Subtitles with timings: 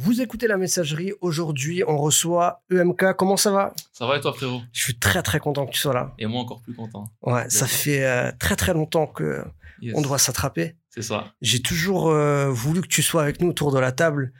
[0.00, 1.12] Vous écoutez la messagerie.
[1.22, 3.14] Aujourd'hui, on reçoit EMK.
[3.16, 3.74] Comment ça va?
[3.92, 4.60] Ça va et toi, frérot?
[4.72, 6.14] Je suis très très content que tu sois là.
[6.20, 7.10] Et moi encore plus content.
[7.20, 9.42] Ouais, ça fait euh, très très longtemps que
[9.80, 9.94] Yes.
[9.96, 10.76] on doit s'attraper.
[10.88, 11.32] C'est ça.
[11.40, 14.32] J'ai toujours euh, voulu que tu sois avec nous autour de la table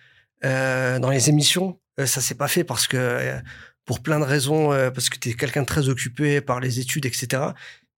[0.44, 1.80] euh, dans les émissions.
[2.04, 3.40] Ça s'est pas fait parce que
[3.84, 7.04] pour plein de raisons, parce que tu es quelqu'un de très occupé par les études,
[7.06, 7.42] etc.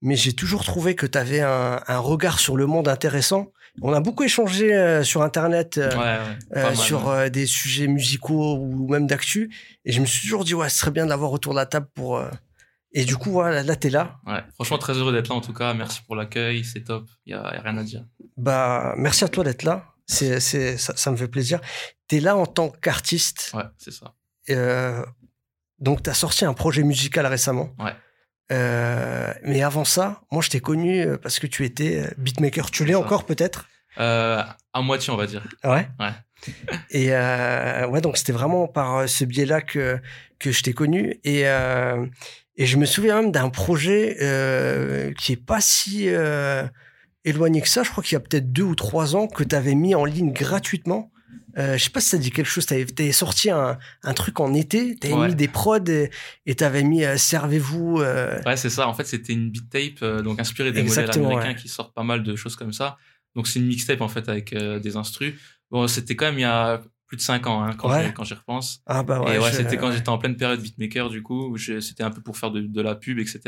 [0.02, 3.52] Mais j'ai toujours trouvé que tu avais un, un regard sur le monde intéressant.
[3.82, 5.78] On a beaucoup échangé euh, sur Internet.
[5.78, 6.58] euh, Ouais, ouais.
[6.58, 9.54] euh, mal, sur des sujets musicaux ou même d'actu.
[9.84, 11.66] Et je me suis toujours dit, ouais, ce serait bien de l'avoir autour de la
[11.66, 12.22] table pour.
[12.92, 14.18] Et du coup, voilà, là, t'es là.
[14.26, 14.42] Ouais.
[14.54, 15.74] Franchement, très heureux d'être là en tout cas.
[15.74, 16.64] Merci pour l'accueil.
[16.64, 17.06] C'est top.
[17.26, 18.04] Il y a, rien à dire.
[18.36, 19.84] Bah, merci à toi d'être là.
[20.06, 21.60] C'est, c'est, ça, ça me fait plaisir.
[22.08, 23.52] T'es là en tant qu'artiste.
[23.54, 24.14] Ouais, c'est ça.
[24.50, 25.04] Euh,
[25.78, 27.70] donc, t'as sorti un projet musical récemment.
[27.78, 27.94] Ouais.
[28.50, 32.70] Euh, mais avant ça, moi, je t'ai connu euh, parce que tu étais euh, beatmaker.
[32.70, 33.68] Tu l'es encore, peut-être?
[33.98, 35.42] Euh, à moitié, on va dire.
[35.64, 35.88] Ouais.
[35.98, 36.12] Ouais.
[36.90, 40.00] Et euh, ouais, donc c'était vraiment par ce biais-là que
[40.38, 41.20] que je t'ai connu.
[41.24, 44.16] Et et je me souviens même d'un projet
[45.18, 46.08] qui est pas si
[47.24, 47.82] éloigné que ça.
[47.82, 50.06] Je crois qu'il y a peut-être deux ou trois ans que tu avais mis en
[50.06, 51.10] ligne gratuitement.
[51.58, 52.66] Euh, je sais pas si ça dit quelque chose.
[52.66, 54.96] T'avais avais sorti un, un truc en été.
[54.96, 55.28] T'avais Ouais.
[55.28, 56.10] mis des prods et
[56.46, 58.00] et t'avais mis euh, servez-vous.
[58.00, 58.88] euh, Ouais, c'est ça.
[58.88, 61.62] En fait, c'était une beat tape, euh, donc inspirée des Exactement, modèles américains ouais.
[61.62, 62.98] qui sortent pas mal de choses comme ça.
[63.36, 65.34] Donc, c'est une mixtape en fait avec des instrus.
[65.70, 68.12] Bon, c'était quand même il y a plus de 5 ans hein, quand Ouais.
[68.22, 68.82] j'y- repense.
[68.86, 69.34] Ah bah ouais.
[69.34, 72.36] et ouais, c'était quand j'étais en pleine période beatmaker, du coup, c'était un peu pour
[72.38, 73.40] faire de, de la pub, etc.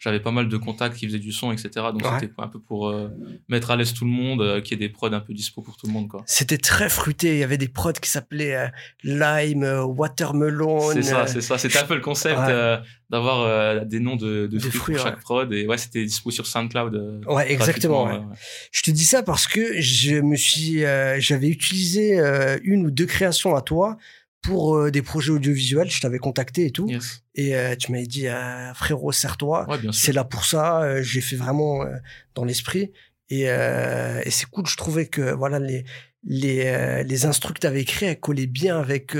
[0.00, 1.70] J'avais pas mal de contacts qui faisaient du son, etc.
[1.92, 3.08] Donc c'était un peu pour euh,
[3.48, 5.62] mettre à l'aise tout le monde, euh, qu'il y ait des prods un peu dispo
[5.62, 6.24] pour tout le monde, quoi.
[6.26, 7.34] C'était très fruité.
[7.34, 8.66] Il y avait des prods qui s'appelaient euh,
[9.04, 10.90] Lime, euh, Watermelon.
[10.92, 11.58] C'est ça, euh, c'est ça.
[11.58, 12.78] C'était un peu le concept euh,
[13.10, 15.10] d'avoir euh, des noms de, de fruits, fruits, pour ouais.
[15.10, 15.52] chaque prod.
[15.52, 16.94] Et ouais, c'était dispo sur SoundCloud.
[16.94, 18.04] euh, Ouais, exactement.
[18.04, 18.30] gratuitement, ouais.
[18.32, 18.38] ouais.
[18.72, 22.90] Je te dis ça parce que je me suis, euh, j'avais utilisé euh, une ou
[22.90, 23.96] deux créations à toi
[24.42, 25.90] pour euh, des projets audiovisuels.
[25.90, 27.22] Je t'avais contacté et tout, Yes.
[27.34, 29.66] et euh, tu m'avais dit euh, frérot, serre-toi.
[29.92, 30.80] C'est là pour ça.
[30.82, 31.96] Euh, J'ai fait vraiment euh,
[32.34, 32.92] dans l'esprit,
[33.28, 34.66] et, euh, et c'est cool.
[34.66, 35.84] Je trouvais que voilà les
[36.24, 39.14] les euh, les instrus que t'avais écrits elles collaient bien avec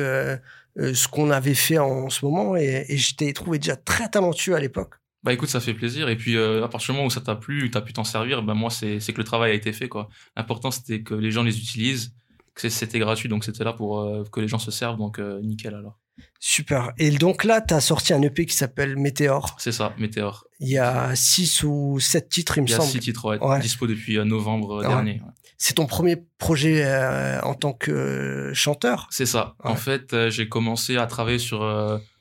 [0.76, 4.54] ce qu'on avait fait en, ce moment, et, et je t'ai trouvé déjà très talentueux
[4.54, 4.94] à l'époque.
[5.22, 6.08] Bah écoute, ça fait plaisir.
[6.08, 8.42] Et puis, euh, à partir du moment où ça t'a plu, t'as pu t'en servir,
[8.42, 10.08] bah moi, c'est que le travail a été fait, quoi.
[10.36, 12.14] L'important, c'était que les gens les utilisent,
[12.54, 15.40] que c'était gratuit, donc c'était là pour euh, que les gens se servent, donc euh,
[15.42, 15.98] nickel alors.
[16.38, 16.92] Super.
[16.98, 19.56] Et donc là, t'as sorti un EP qui s'appelle Météor.
[19.58, 20.46] C'est ça, Météor.
[20.58, 22.90] Il y a six ou sept titres, il me Il y a semble.
[22.90, 23.60] six titres, ouais, Ouais.
[23.60, 24.88] dispo depuis euh, novembre Ouais.
[24.88, 25.20] dernier.
[25.58, 29.06] C'est ton premier projet euh, en tant que euh, chanteur.
[29.10, 29.56] C'est ça.
[29.62, 31.60] En fait, euh, j'ai commencé à travailler sur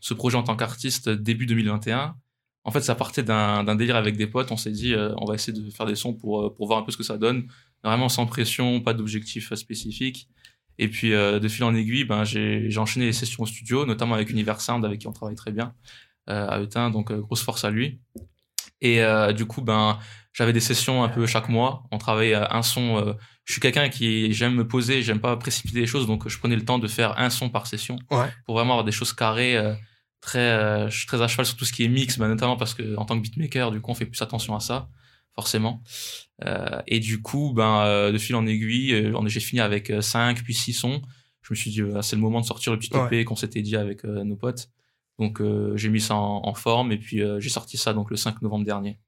[0.02, 2.16] ce projet en tant qu'artiste début 2021.
[2.66, 4.52] En fait, ça partait d'un délire avec des potes.
[4.52, 6.92] On s'est dit, on va essayer de faire des sons pour, pour voir un peu
[6.92, 7.48] ce que ça donne.
[7.84, 10.28] Vraiment sans pression, pas d'objectif spécifique.
[10.82, 13.86] Et puis, euh, de fil en aiguille, ben, j'ai j'ai enchaîné les sessions au studio,
[13.86, 15.74] notamment avec Univers Sound, avec qui on travaille très bien,
[16.30, 16.90] euh, à Eutin.
[16.90, 18.00] Donc, euh, grosse force à lui.
[18.82, 19.02] Et
[19.36, 20.00] du coup, ben,
[20.32, 21.84] j'avais des sessions un peu chaque mois.
[21.92, 23.14] On travaillait un son.
[23.44, 26.56] je suis quelqu'un qui j'aime me poser, j'aime pas précipiter les choses, donc je prenais
[26.56, 28.28] le temps de faire un son par session Ouais.
[28.46, 29.58] pour vraiment avoir des choses carrées.
[30.22, 32.56] très, euh, je suis très à cheval sur tout ce qui est mix, ben, notamment
[32.56, 34.88] parce que en tant que beatmaker, du coup, on fait plus attention à ça,
[35.40, 35.82] forcément.
[36.46, 40.44] Euh, et du coup, ben, euh, de fil en aiguille, euh, j'ai fini avec 5
[40.44, 41.02] puis 6 sons.
[41.42, 43.62] Je me suis dit, euh, c'est le moment de sortir le petit EP qu'on s'était
[43.62, 44.70] dit avec nos potes.
[45.20, 45.42] Donc,
[45.76, 48.66] j'ai mis ça en, en forme et puis j'ai sorti ça donc le 5 novembre
[48.66, 49.00] dernier.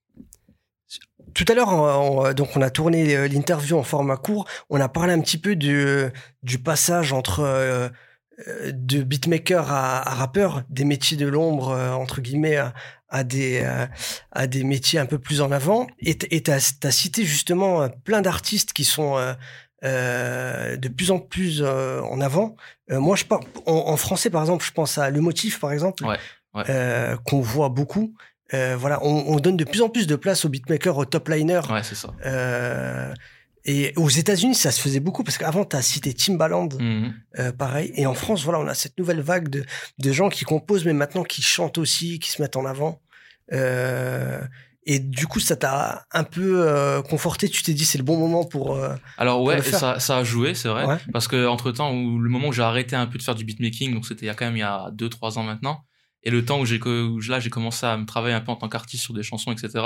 [1.33, 4.45] Tout à l'heure, on, on- donc on a tourné l'interview en format court.
[4.69, 5.85] On a parlé un petit peu du,
[6.43, 7.87] du passage entre euh,
[8.73, 12.73] de beatmaker à, à rappeur, des métiers de l'ombre entre guillemets à,
[13.11, 13.85] à des euh,
[14.31, 15.85] à des métiers un peu plus en avant.
[15.99, 19.15] Et t- et t'as as cité justement euh, plein d'artistes qui sont
[19.83, 22.55] euh, de plus en plus euh, en avant.
[22.91, 25.71] Euh, moi, je parle en, en français par exemple, je pense à Le Motif par
[25.71, 26.17] exemple, Ouais,
[26.55, 27.15] ouais.
[27.25, 28.13] qu'on voit beaucoup.
[28.53, 31.61] Voilà, on, on donne de plus en plus de place aux beatmakers, aux top liners.
[31.69, 32.09] Ouais, c'est ça.
[33.65, 37.13] Et aux États-Unis, ça se faisait beaucoup parce qu'avant, tu as cité Timbaland, Mhm.
[37.39, 37.91] euh, pareil.
[37.95, 39.63] Et en France, voilà, on a cette nouvelle vague de,
[39.99, 43.01] de gens qui composent, mais maintenant qui chantent aussi, qui se mettent en avant.
[43.53, 44.41] Euh,
[44.87, 47.47] et du coup, ça t'a un peu euh, conforté.
[47.49, 48.75] Tu t'es dit, c'est le bon moment pour.
[48.75, 49.79] euh, Alors ouais, le faire.
[49.79, 50.85] ça, ça a joué, c'est vrai.
[50.85, 50.97] Ouais.
[51.13, 53.45] Parce que entre temps, où le moment où j'ai arrêté un peu de faire du
[53.45, 55.83] beatmaking, donc c'était il y a quand même il y a 2-3 ans maintenant,
[56.23, 58.51] et le temps où j'ai que- où là j'ai commencé à me travailler un peu
[58.51, 59.83] en tant qu'artiste sur des chansons, etc.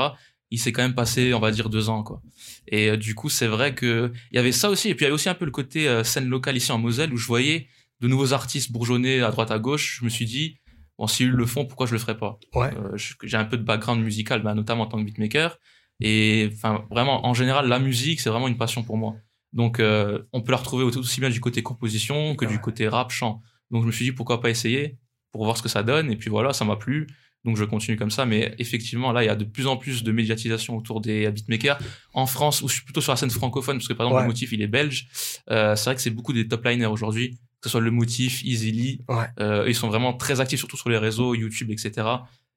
[0.52, 2.22] Il s'est quand même passé, on va dire, deux ans, quoi.
[2.68, 5.08] Et euh, du coup, c'est vrai que il y avait ça aussi, et puis il
[5.08, 7.26] y avait aussi un peu le côté euh, scène locale ici en Moselle où je
[7.26, 7.68] voyais
[8.02, 9.98] de nouveaux artistes bourgeonner à droite à gauche.
[10.00, 10.58] Je me suis dit,
[10.98, 12.38] bon, s'ils le font, pourquoi je le ferais pas?
[12.54, 12.72] Ouais.
[12.76, 15.58] Euh, J'ai un peu de background musical, bah, notamment en tant que beatmaker.
[16.00, 19.16] Et enfin, vraiment, en général, la musique, c'est vraiment une passion pour moi.
[19.54, 23.42] Donc, on peut la retrouver aussi bien du côté composition que du côté rap, chant.
[23.72, 24.98] Donc, je me suis dit, pourquoi pas essayer
[25.32, 26.12] pour voir ce que ça donne.
[26.12, 27.08] Et puis voilà, ça m'a plu.
[27.46, 28.26] Donc, je continue comme ça.
[28.26, 31.80] Mais effectivement, là, il y a de plus en plus de médiatisation autour des beatmakers.
[32.14, 34.62] En France, ou plutôt sur la scène francophone, parce que par exemple, le motif, il
[34.62, 35.08] est belge.
[35.52, 37.38] Euh, c'est vrai que c'est beaucoup des top liners aujourd'hui.
[37.62, 39.02] Que ce soit le motif, Easily.
[39.40, 42.08] Euh, ils sont vraiment très actifs, surtout sur les réseaux, YouTube, etc.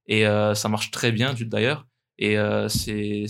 [0.06, 1.87] Et euh, ça marche très bien, d'ailleurs.
[2.19, 3.26] Et euh, c'est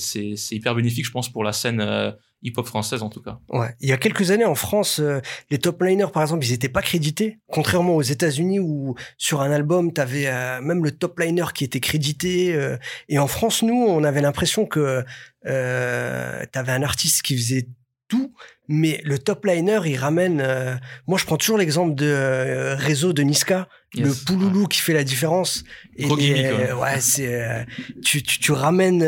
[0.50, 2.10] hyper bénéfique, je pense, pour la scène euh,
[2.42, 3.38] hip-hop française en tout cas.
[3.50, 3.74] Ouais.
[3.80, 5.20] Il y a quelques années en France, euh,
[5.50, 9.50] les top liners par exemple, ils n'étaient pas crédités, contrairement aux États-Unis où sur un
[9.50, 10.30] album, tu avais
[10.62, 12.76] même le top liner qui était crédité.
[13.08, 15.04] et en France, nous, on avait l'impression que
[15.44, 17.68] tu avais un artiste qui faisait
[18.08, 18.32] tout,
[18.68, 20.40] mais le top liner, il ramène.
[20.40, 20.76] Euh,
[21.06, 25.04] moi, je prends toujours l'exemple de euh, réseau de Niska, le pouloulou qui fait la
[25.04, 25.64] différence.
[25.96, 27.66] Et euh, ouais, c'est
[28.04, 29.02] tu, tu, tu ramènes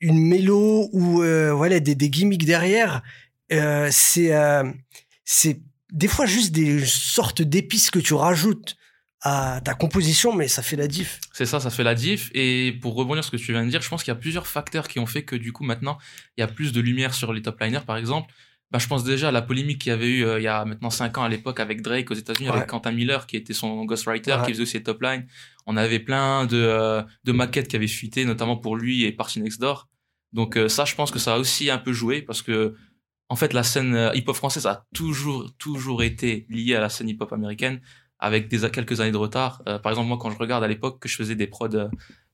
[0.00, 1.22] une mélo ou
[1.56, 3.02] voilà des, des gimmicks derrière.
[3.90, 4.32] c'est
[5.24, 5.60] c'est
[5.92, 8.76] des fois juste des sortes d'épices que tu rajoutes
[9.22, 11.20] à ta composition, mais ça fait la diff.
[11.32, 12.30] C'est ça, ça fait la diff.
[12.32, 14.20] Et pour rebondir sur ce que tu viens de dire, je pense qu'il y a
[14.20, 15.98] plusieurs facteurs qui ont fait que du coup maintenant
[16.36, 18.32] il y a plus de lumière sur les top liners, par exemple.
[18.70, 20.64] Bah, je pense déjà à la polémique qu'il y avait eu euh, il y a
[20.64, 23.84] maintenant 5 ans à l'époque avec Drake aux États-Unis, avec Quentin Miller qui était son
[23.84, 25.26] ghostwriter, qui faisait aussi les top lines.
[25.66, 29.40] On avait plein de, euh, de maquettes qui avaient fuité, notamment pour lui et Party
[29.40, 29.88] Next Door.
[30.32, 32.76] Donc euh, ça, je pense que ça a aussi un peu joué parce que
[33.28, 37.32] en fait la scène hip-hop française a toujours toujours été liée à la scène hip-hop
[37.32, 37.80] américaine
[38.20, 39.62] avec des, quelques années de retard.
[39.66, 41.88] Euh, par exemple, moi, quand je regarde à l'époque que je faisais des prods euh,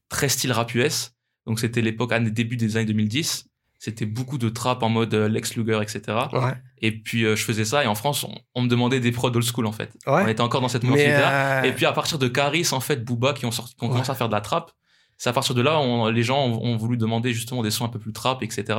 [0.09, 1.12] très style rap US,
[1.47, 3.47] donc c'était l'époque, début des années 2010,
[3.79, 6.19] c'était beaucoup de trap en mode euh, Lex Luger, etc.
[6.33, 6.55] Ouais.
[6.79, 9.67] Et puis je faisais ça, et en France, on, me demandait des prods old school,
[9.67, 9.94] en fait.
[10.06, 10.23] Ouais.
[10.25, 11.65] On était encore dans cette mentalité-là.
[11.65, 14.11] Et puis à partir de Caris, en fait, Booba, qui ont, sorti, qui ont commencé
[14.11, 14.73] à faire de la trap,
[15.19, 17.88] c'est à partir de là, on, les gens ont, voulu demander justement des sons un
[17.88, 18.79] peu plus trap, etc.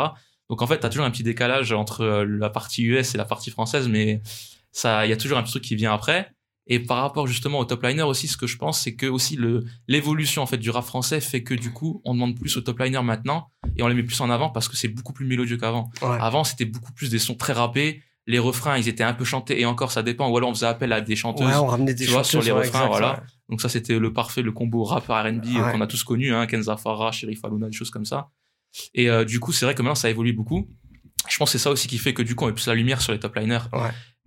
[0.50, 3.50] Donc en fait, t'as toujours un petit décalage entre la partie US et la partie
[3.50, 4.21] française, mais
[4.71, 6.31] ça, il y a toujours un petit truc qui vient après.
[6.69, 9.40] Et par rapport justement au top liner aussi, ce que je pense, c'est que aussi
[9.88, 12.80] l'évolution en fait du rap français fait que du coup, on demande plus aux top
[12.80, 15.58] liners maintenant et on les met plus en avant parce que c'est beaucoup plus mélodieux
[15.58, 15.90] qu'avant.
[16.02, 18.04] Avant, c'était beaucoup plus des sons très rappés.
[18.30, 20.30] Les refrains, ils étaient un peu chantés et encore, ça dépend.
[20.30, 21.48] Ou alors on faisait appel à des chanteuses.
[21.48, 23.24] Ouais, on ramenait des chanteuses sur les refrains, voilà.
[23.48, 26.75] Donc ça, c'était le parfait, le combo rap R&B qu'on a tous connu, hein, Kenza
[26.75, 28.28] Farah, Sherif Aluna, des choses comme ça.
[28.94, 30.68] Et euh, du coup, c'est vrai que maintenant, ça évolue beaucoup.
[31.30, 32.75] Je pense que c'est ça aussi qui fait que du coup, on met plus la
[32.75, 33.60] lumière sur les top liners.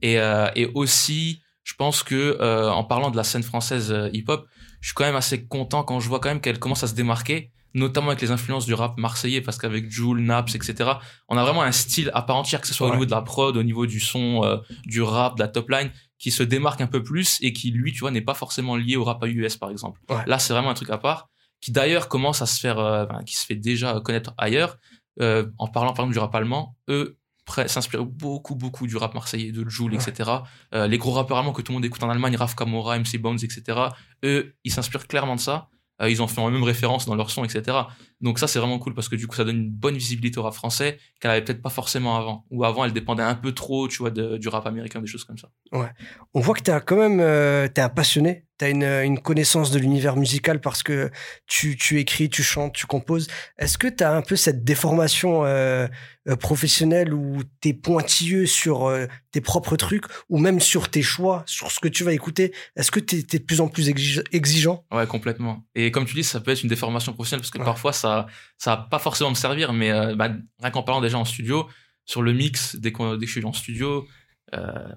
[0.01, 4.11] Et, euh, et aussi, je pense que euh, en parlant de la scène française euh,
[4.13, 4.45] hip-hop,
[4.81, 6.95] je suis quand même assez content quand je vois quand même qu'elle commence à se
[6.95, 10.91] démarquer, notamment avec les influences du rap marseillais, parce qu'avec Jules, Naps, etc.,
[11.29, 13.23] on a vraiment un style à part entière, que ce soit au niveau de la
[13.23, 16.81] prod, au niveau du son, euh, du rap, de la top line, qui se démarque
[16.81, 19.29] un peu plus et qui, lui, tu vois, n'est pas forcément lié au rap à
[19.29, 20.01] US, par exemple.
[20.27, 21.29] Là, c'est vraiment un truc à part,
[21.61, 24.77] qui d'ailleurs commence à se faire, qui se fait déjà connaître ailleurs.
[25.21, 27.20] en parlant par exemple du rap allemand, eux,
[27.51, 30.31] s'inspire beaucoup, beaucoup du rap marseillais, de Joule, etc.
[30.75, 33.19] Euh, les gros rappeurs allemands que tout le monde écoute en Allemagne, Raf Kamora, MC
[33.19, 33.79] Bones, etc.
[34.25, 35.69] Eux, ils s'inspirent clairement de ça.
[36.01, 37.77] Euh, ils en font la même référence dans leur son, etc.
[38.21, 40.43] Donc ça, c'est vraiment cool parce que du coup, ça donne une bonne visibilité au
[40.43, 42.47] rap français qu'elle avait peut-être pas forcément avant.
[42.51, 45.39] Ou avant, elle dépendait un peu trop, tu vois, du rap américain, des choses comme
[45.39, 45.49] ça.
[45.73, 45.91] Ouais.
[46.35, 48.47] On voit que tu as quand même, euh, es un passionné.
[48.61, 51.11] Tu as une, une, connaissance de l'univers musical parce que
[51.47, 53.27] tu, tu, écris, tu chantes, tu composes.
[53.59, 55.89] Est-ce que tu as un peu cette déformation euh,
[56.29, 61.01] euh, professionnelle où tu es pointilleux sur euh, tes propres trucs ou même sur tes
[61.01, 62.53] choix, sur ce que tu vas écouter?
[62.77, 64.85] Est-ce que tu es, de plus en plus exigeant?
[64.93, 65.65] Ouais, complètement.
[65.75, 68.27] Et comme tu dis, ça peut être une déformation professionnelle parce que parfois, ça
[68.61, 70.31] ça, va pas forcément me servir, mais euh, bah,
[70.61, 71.67] rien qu'en parlant déjà en studio,
[72.05, 74.07] sur le mix, dès, que je suis en studio, euh,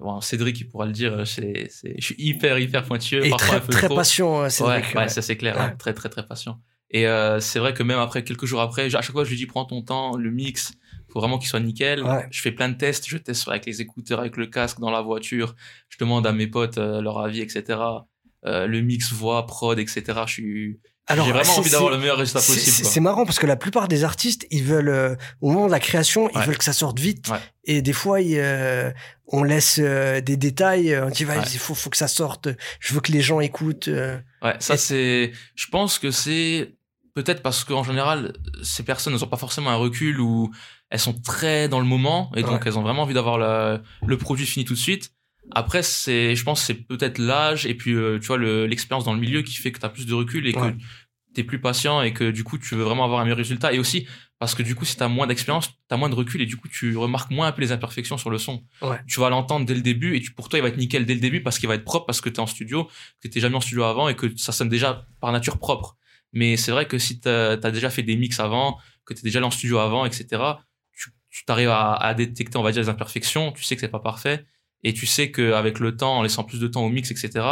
[0.00, 1.68] bon, Cédric il pourra le dire, c'est,
[1.98, 4.94] je suis hyper hyper pointueux, et très, très patient, hein, Cédric.
[4.94, 6.60] Ouais, ça c'est clair, hein, très très très patient.
[6.90, 9.36] Et euh, c'est vrai que même après quelques jours après, à chaque fois je lui
[9.36, 10.72] dis prends ton temps, le mix,
[11.12, 12.04] faut vraiment qu'il soit nickel.
[12.30, 15.00] Je fais plein de tests, je teste avec les écouteurs, avec le casque dans la
[15.00, 15.54] voiture,
[15.88, 17.78] je demande à mes potes leur avis, etc.
[18.44, 20.02] le mix voix, prod, etc.
[20.26, 22.86] Je suis alors, j'ai vraiment envie d'avoir le meilleur résultat possible.
[22.86, 25.80] C'est marrant parce que la plupart des artistes, ils veulent euh, au moment de la
[25.80, 27.30] création, ils veulent que ça sorte vite.
[27.64, 28.90] Et des fois, euh,
[29.26, 30.98] on laisse euh, des détails.
[30.98, 32.48] On dit, il faut, faut que ça sorte.
[32.80, 33.88] Je veux que les gens écoutent.
[33.88, 35.32] ouais, ça c'est.
[35.54, 36.74] Je pense que c'est
[37.14, 38.32] peut-être parce qu'en général,
[38.62, 40.50] ces personnes n'ont pas forcément un recul ou
[40.90, 44.46] elles sont très dans le moment et donc elles ont vraiment envie d'avoir le produit
[44.46, 45.13] fini tout de suite.
[45.50, 49.20] Après, c'est, je pense, c'est peut-être l'âge et puis euh, tu vois l'expérience dans le
[49.20, 50.70] milieu qui fait que tu as plus de recul et que
[51.34, 53.72] tu es plus patient et que du coup tu veux vraiment avoir un meilleur résultat.
[53.72, 54.06] Et aussi
[54.38, 56.46] parce que du coup, si tu as moins d'expérience, tu as moins de recul et
[56.46, 58.64] du coup tu remarques moins un peu les imperfections sur le son.
[59.06, 61.14] Tu vas l'entendre dès le début et tu, pour toi il va être nickel dès
[61.14, 62.88] le début parce qu'il va être propre parce que tu es en studio,
[63.22, 65.96] que tu jamais en studio avant et que ça sonne déjà par nature propre.
[66.32, 69.22] Mais c'est vrai que si tu as, déjà fait des mix avant, que tu es
[69.22, 70.56] déjà allé en studio avant, etc
[71.34, 73.52] tu arrives à, à, détecter, on va dire, les imperfections.
[73.52, 74.44] Tu sais que c'est pas parfait.
[74.84, 77.44] Et tu sais qu'avec le temps, en laissant plus de temps au mix, etc.,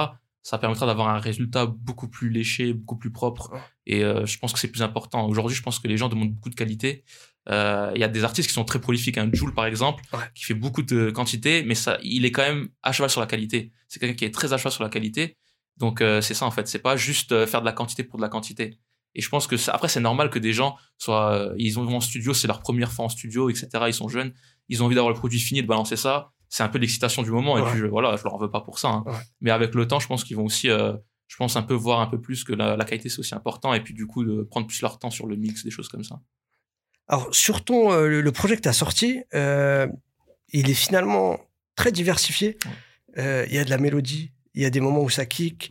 [0.43, 3.53] ça permettra d'avoir un résultat beaucoup plus léché, beaucoup plus propre.
[3.87, 5.27] Et euh, je pense que c'est plus important.
[5.27, 7.05] Aujourd'hui, je pense que les gens demandent beaucoup de qualité.
[7.49, 9.19] Euh, il y a des artistes qui sont très prolifiques.
[9.19, 12.69] Un Joule, par exemple, qui fait beaucoup de quantité, mais ça, il est quand même
[12.83, 13.73] à cheval sur la qualité.
[13.89, 15.37] C'est quelqu'un qui est très à cheval sur la qualité.
[15.79, 16.69] Donc euh, c'est ça en fait.
[16.69, 18.79] C'est pas juste faire de la quantité pour de la quantité.
[19.15, 22.35] Et je pense que après c'est normal que des gens soient, ils ont en studio,
[22.35, 23.69] c'est leur première fois en studio, etc.
[23.87, 24.33] Ils sont jeunes,
[24.69, 27.31] ils ont envie d'avoir le produit fini, de balancer ça c'est un peu l'excitation du
[27.31, 27.57] moment.
[27.57, 28.89] Et puis, je, voilà, je leur en veux pas pour ça.
[28.89, 29.05] Hein.
[29.41, 30.93] Mais avec le temps, je pense qu'ils vont aussi, euh,
[31.27, 33.73] je pense, un peu voir un peu plus que la, qualité, c'est aussi important.
[33.73, 36.05] Et puis, du coup, de prendre plus leur temps sur le mix, des choses comme
[36.05, 36.21] ça.
[37.09, 39.87] Alors, sur ton, euh, le projet que tu as sorti, euh,
[40.51, 41.41] il est finalement
[41.75, 42.59] très diversifié.
[43.17, 45.71] Il y a de la mélodie, il y a des moments où ça kick,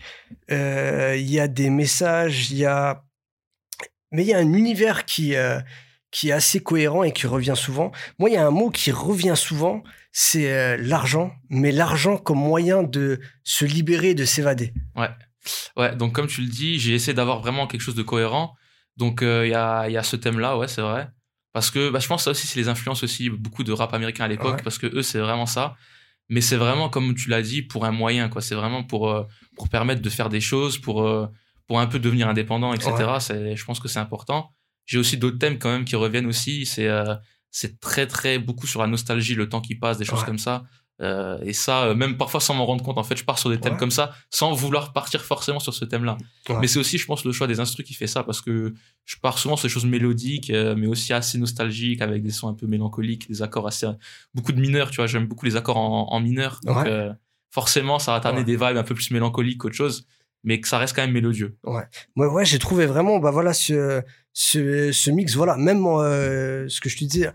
[0.50, 3.04] il y a des messages, il y a.
[4.12, 5.36] Mais il y a un univers qui
[6.12, 7.92] qui est assez cohérent et qui revient souvent.
[8.20, 12.38] Moi, il y a un mot qui revient souvent, c'est euh, l'argent, mais l'argent comme
[12.38, 14.74] moyen de se libérer, de s'évader.
[14.96, 15.10] Ouais.
[15.76, 18.56] Ouais, donc comme tu le dis, j'ai essayé d'avoir vraiment quelque chose de cohérent.
[18.98, 21.10] Donc euh, il y, a, y, a, ce thème-là, ouais, c'est vrai.
[21.54, 23.94] Parce que bah, je pense que ça aussi, c'est les influences aussi, beaucoup de rap
[23.94, 25.76] américain à l'époque, parce que eux, c'est vraiment ça.
[26.30, 28.42] Mais c'est vraiment, comme tu l'as dit, pour un moyen, quoi.
[28.42, 29.24] C'est vraiment pour, euh,
[29.58, 31.30] pour permettre de faire des choses, pour,
[31.68, 32.94] pour un peu devenir indépendant, etc.
[33.20, 34.54] Je pense que c'est important.
[34.86, 36.66] J'ai aussi d'autres thèmes quand même qui reviennent aussi.
[36.66, 37.16] C'est euh,
[37.50, 40.64] c'est très très beaucoup sur la nostalgie, le temps qui passe, des choses comme ça.
[41.02, 43.50] Euh, et ça, euh, même parfois sans m'en rendre compte, en fait, je pars sur
[43.50, 46.18] des thèmes comme ça, sans vouloir partir forcément sur ce thème-là.
[46.62, 48.74] Mais c'est aussi, je pense, le choix des instruments qui fait ça, parce que
[49.06, 52.54] je pars souvent sur des choses mélodiques, mais aussi assez nostalgiques, avec des sons un
[52.54, 53.88] peu mélancoliques, des accords assez,
[54.34, 55.08] beaucoup de mineurs, tu vois.
[55.08, 56.88] J'aime beaucoup les accords en, en mineur, donc
[57.50, 60.06] forcément, ça va t'amener des vibes un peu plus mélancoliques qu'autre chose
[60.44, 61.58] mais que ça reste quand même mélodieux.
[61.64, 61.84] Ouais.
[62.16, 64.02] Moi, ouais, j'ai trouvé vraiment, bah voilà, ce,
[64.34, 67.32] ce, ce mix, voilà, même euh, ce que je te disais,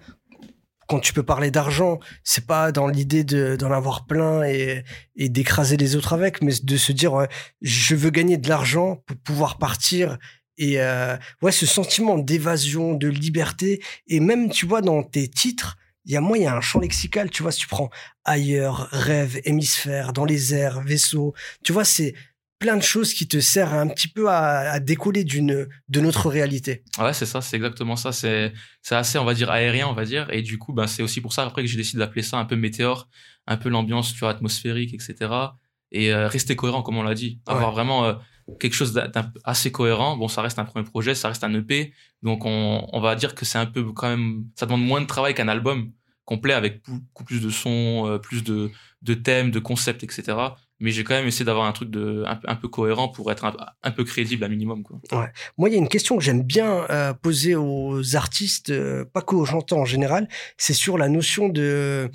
[0.88, 4.84] quand tu peux parler d'argent, c'est pas dans l'idée d'en avoir plein et,
[5.16, 7.26] et d'écraser les autres avec, mais de se dire,
[7.60, 10.18] je veux gagner de l'argent pour pouvoir partir
[10.58, 15.76] et euh, ouais, ce sentiment d'évasion, de liberté, et même, tu vois, dans tes titres,
[16.04, 17.90] il y a moi, il y a un champ lexical, tu vois, si tu prends
[18.24, 21.34] ailleurs, rêve, hémisphère, dans les airs, vaisseau,
[21.64, 22.14] tu vois, c'est
[22.58, 26.82] plein de choses qui te servent un petit peu à, décoller d'une de notre réalité.
[26.98, 28.12] Ouais, c'est ça, c'est exactement ça.
[28.12, 31.02] C'est c'est assez, on va dire aérien, on va dire, et du coup, ben c'est
[31.02, 33.08] aussi pour ça après que j'ai décidé d'appeler ça un peu météore,
[33.46, 35.32] un peu l'ambiance, tu vois, atmosphérique, etc.
[35.92, 38.14] Et euh, rester cohérent, comme on l'a dit, avoir vraiment euh,
[38.58, 40.16] quelque chose d'assez cohérent.
[40.16, 43.34] Bon, ça reste un premier projet, ça reste un EP, donc on on va dire
[43.34, 45.92] que c'est un peu quand même, ça demande moins de travail qu'un album
[46.24, 48.70] complet avec beaucoup plus de sons, euh, plus de
[49.02, 50.36] de thèmes, de concepts, etc
[50.78, 53.90] mais j'ai quand même essayé d'avoir un truc de un, peu cohérent pour être un,
[53.90, 55.00] peu crédible à minimum quoi.
[55.12, 55.32] Ouais.
[55.56, 59.22] Moi, il y a une question que j'aime bien euh, poser aux artistes, euh, pas
[59.22, 60.28] qu'aux chanteurs en général,
[60.58, 62.10] c'est sur la notion de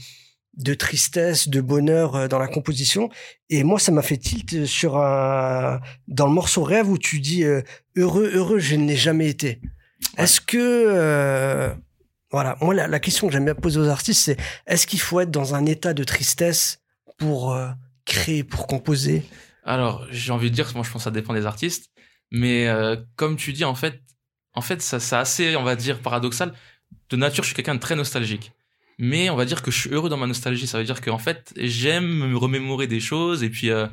[0.58, 3.10] de tristesse, de bonheur euh, dans la composition.
[3.50, 7.44] Et moi, ça m'a fait tilt sur un dans le morceau Rêve où tu dis
[7.96, 9.62] heureux, heureux, je ne l'ai jamais été.
[10.18, 11.74] Est-ce que
[12.32, 14.38] voilà, moi la, la question que j'aime bien poser aux artistes, c'est
[14.68, 16.80] est-ce qu'il faut être dans un état de tristesse
[17.18, 17.58] pour
[18.05, 19.24] créer, pour composer?
[19.63, 21.91] Alors, j'ai envie de dire, moi je pense que ça dépend des artistes,
[22.31, 24.01] mais euh, comme tu dis, en fait,
[24.53, 26.53] en fait, ça, c'est assez, on va dire, paradoxal.
[27.10, 28.51] De nature, je suis quelqu'un de très nostalgique.
[28.98, 30.67] Mais on va dire que je suis heureux dans ma nostalgie.
[30.67, 33.88] Ça veut dire qu'en fait, j'aime me remémorer des choses et puis euh,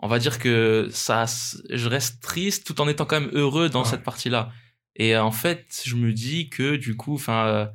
[0.00, 1.24] on va dire que ça,
[1.70, 4.50] je reste triste tout en étant quand même heureux dans cette partie-là.
[4.96, 7.66] Et en fait, je me dis que du coup, enfin, euh,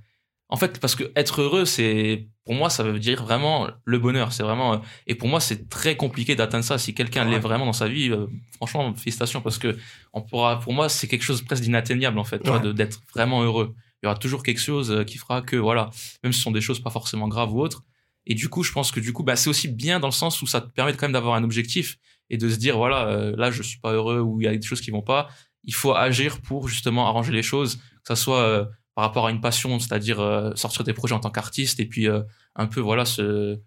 [0.50, 4.34] en fait, parce que être heureux, c'est pour moi, ça veut dire vraiment le bonheur.
[4.34, 6.80] C'est vraiment et pour moi, c'est très compliqué d'atteindre ça.
[6.80, 8.26] Si quelqu'un l'est vraiment dans sa vie, euh,
[8.56, 9.78] franchement, félicitations parce que
[10.14, 10.60] on pourra.
[10.60, 12.42] Pour moi, c'est quelque chose presque d'inatteignable en fait,
[12.74, 13.76] d'être vraiment heureux.
[14.02, 15.92] Il y aura toujours quelque chose euh, qui fera que voilà,
[16.24, 17.84] même si ce sont des choses pas forcément graves ou autres.
[18.26, 20.42] Et du coup, je pense que du coup, bah, c'est aussi bien dans le sens
[20.42, 22.00] où ça te permet quand même d'avoir un objectif
[22.32, 24.58] et de se dire voilà, euh, là, je suis pas heureux ou il y a
[24.58, 25.30] des choses qui vont pas.
[25.66, 28.68] Il faut agir pour justement arranger les choses, que ça soit
[29.00, 32.10] par rapport à une passion, c'est-à-dire euh, sortir des projets en tant qu'artiste et puis
[32.10, 32.22] euh,
[32.58, 33.58] un peu voilà se,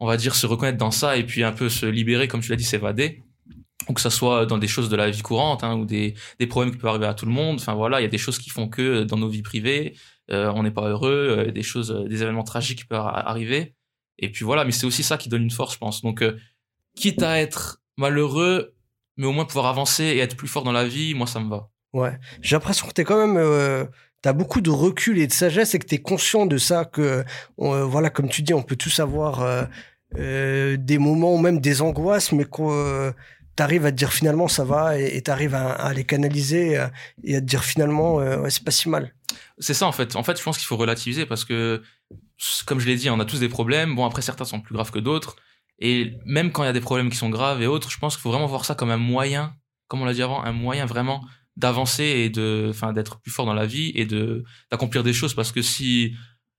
[0.00, 2.48] on va dire se reconnaître dans ça et puis un peu se libérer, comme tu
[2.48, 3.22] l'as dit, s'évader.
[3.90, 6.46] Ou que ça soit dans des choses de la vie courante hein, ou des, des
[6.46, 7.56] problèmes qui peuvent arriver à tout le monde.
[7.60, 9.94] Enfin voilà, il y a des choses qui font que dans nos vies privées,
[10.30, 13.74] euh, on n'est pas heureux, des choses, des événements tragiques qui peuvent arriver.
[14.20, 16.00] Et puis voilà, mais c'est aussi ça qui donne une force, je pense.
[16.00, 16.24] Donc,
[16.96, 18.74] quitte à être malheureux,
[19.18, 21.50] mais au moins pouvoir avancer et être plus fort dans la vie, moi ça me
[21.50, 21.68] va.
[21.92, 23.36] Ouais, j'ai l'impression que tu es quand même
[24.22, 27.24] T'as beaucoup de recul et de sagesse et que tu es conscient de ça, que,
[27.58, 29.64] euh, voilà, comme tu dis, on peut tous avoir euh,
[30.16, 33.12] euh, des moments ou même des angoisses, mais que
[33.56, 36.80] tu arrives à te dire finalement ça va et tu arrives à, les canaliser
[37.24, 39.12] et à te dire finalement c'est pas si mal.
[39.58, 40.16] C'est ça en fait.
[40.16, 41.82] En fait, je pense qu'il faut relativiser parce que,
[42.66, 43.94] comme je l'ai dit, on a tous des problèmes.
[43.94, 45.36] Bon, après, certains sont plus graves que d'autres.
[45.78, 48.14] Et même quand il y a des problèmes qui sont graves et autres, je pense
[48.14, 49.56] qu'il faut vraiment voir ça comme un moyen,
[49.88, 51.24] comme on l'a dit avant, un moyen vraiment
[51.56, 55.34] d'avancer et de, enfin, d'être plus fort dans la vie et de d'accomplir des choses.
[55.34, 56.14] Parce que si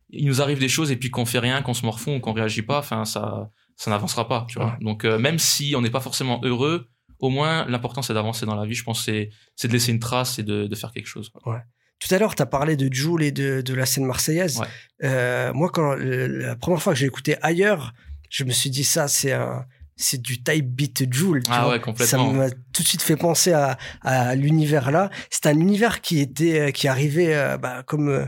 [0.09, 2.33] il nous arrive des choses et puis qu'on fait rien, qu'on se morfond ou qu'on
[2.33, 4.77] réagit pas, enfin, ça, ça n'avancera pas, tu vois.
[4.81, 6.87] Donc, euh, même si on n'est pas forcément heureux,
[7.19, 8.75] au moins, l'important, c'est d'avancer dans la vie.
[8.75, 11.31] Je pense c'est, c'est de laisser une trace et de, de faire quelque chose.
[11.45, 11.59] Ouais.
[11.99, 14.61] Tout à l'heure, tu as parlé de Joule et de, de la scène marseillaise.
[15.03, 17.93] Euh, moi, quand la première fois que j'ai écouté Ailleurs,
[18.29, 21.41] je me suis dit ça, c'est un, c'est du type beat Joule.
[21.49, 22.31] ah ouais, complètement.
[22.31, 25.09] Ça m'a tout de suite fait penser à, à l'univers là.
[25.29, 28.27] C'est un univers qui était, qui arrivait, euh, bah, comme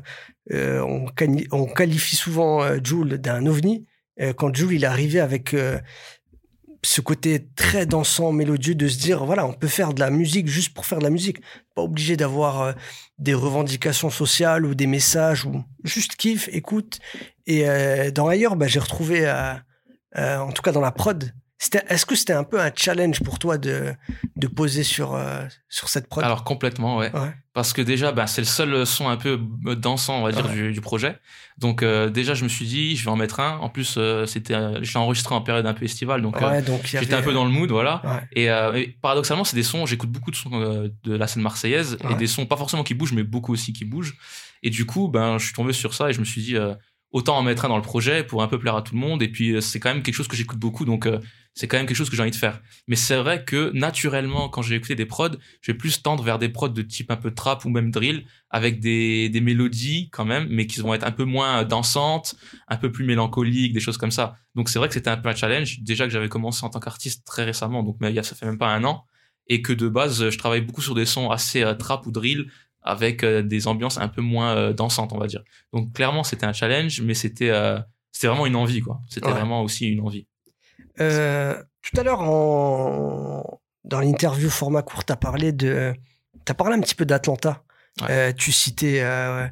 [0.52, 1.08] euh, on,
[1.52, 3.86] on, qualifie souvent euh, Joule d'un ovni.
[4.22, 5.56] Euh, quand Joule il est arrivé avec
[6.86, 10.48] ce côté très dansant, mélodieux, de se dire, voilà, on peut faire de la musique
[10.48, 11.42] juste pour faire de la musique.
[11.74, 12.74] Pas obligé d'avoir euh,
[13.18, 17.00] des revendications sociales ou des messages, ou juste kiff, écoute.
[17.48, 21.34] Et euh, dans ailleurs, bah, j'ai retrouvé, euh, en tout cas dans la prod,
[21.88, 23.94] est-ce que c'était un peu un challenge pour toi de,
[24.36, 25.20] de poser sur,
[25.70, 26.24] sur cette prod?
[26.24, 27.12] Alors complètement, ouais.
[27.56, 29.40] Parce que déjà, bah, c'est le seul son un peu
[29.78, 31.18] dansant, on va dire, du, du, projet.
[31.58, 33.58] Donc euh, déjà, je me suis dit, je vais en mettre un.
[33.60, 37.14] En plus, euh, c'était, je l'ai enregistré en période un peu estivale, donc, euh, j'étais
[37.14, 38.02] un peu dans le mood, voilà.
[38.34, 38.50] Et,
[39.02, 39.86] paradoxalement, c'est des sons.
[39.86, 43.14] J'écoute beaucoup de sons de la scène marseillaise et des sons pas forcément qui bougent,
[43.14, 44.18] mais beaucoup aussi qui bougent.
[44.62, 46.58] Et du coup, ben, je suis tombé sur ça et je me suis dit,
[47.12, 49.22] autant en mettre un dans le projet pour un peu plaire à tout le monde.
[49.22, 51.08] Et puis, c'est quand même quelque chose que j'écoute beaucoup, donc
[51.56, 52.62] c'est quand même quelque chose que j'ai envie de faire.
[52.88, 56.38] Mais c'est vrai que naturellement, quand j'ai écouté des prods, je vais plus tendre vers
[56.38, 60.26] des prods de type un peu trap ou même drill, avec des, des mélodies quand
[60.26, 62.36] même, mais qui vont être un peu moins dansantes,
[62.68, 64.36] un peu plus mélancoliques, des choses comme ça.
[64.56, 65.80] Donc c'est vrai que c'était un peu un challenge.
[65.80, 68.68] Déjà que j'avais commencé en tant qu'artiste très récemment, donc mais ça fait même pas
[68.68, 69.06] un an,
[69.48, 72.52] et que de base, je travaille beaucoup sur des sons assez euh, trap ou drill,
[72.86, 75.44] avec euh, des ambiances un peu moins euh, dansantes, on va dire.
[75.74, 77.52] Donc clairement, c'était un challenge, mais c'était
[78.12, 79.02] c'était vraiment une envie, quoi.
[79.10, 80.26] C'était vraiment aussi une envie.
[81.02, 83.60] Euh, tout à l'heure, en...
[83.84, 85.94] dans l'interview format court, tu as parlé de.
[86.48, 87.64] As parlé un petit peu d'Atlanta.
[88.10, 89.48] Euh, tu citais euh,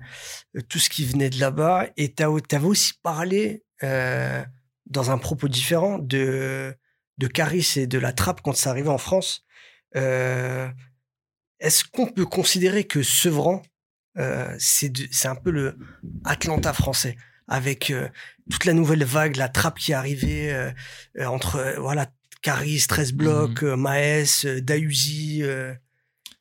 [0.70, 5.98] tout ce qui venait de là-bas et tu avais aussi parlé dans un propos différent
[5.98, 6.74] de,
[7.18, 9.44] de Caris et de la trappe quand ça arrivait en France.
[11.64, 13.64] Est-ce qu'on peut considérer que Sevran,
[14.60, 15.76] c'est un peu le
[16.24, 18.08] Atlanta français avec euh,
[18.50, 20.72] toute la nouvelle vague, la trappe qui est arrivée euh,
[21.20, 22.08] euh, entre voilà
[22.42, 23.76] Caris, 13 blocs, mhm.
[23.76, 25.44] Maes, Dayuzi.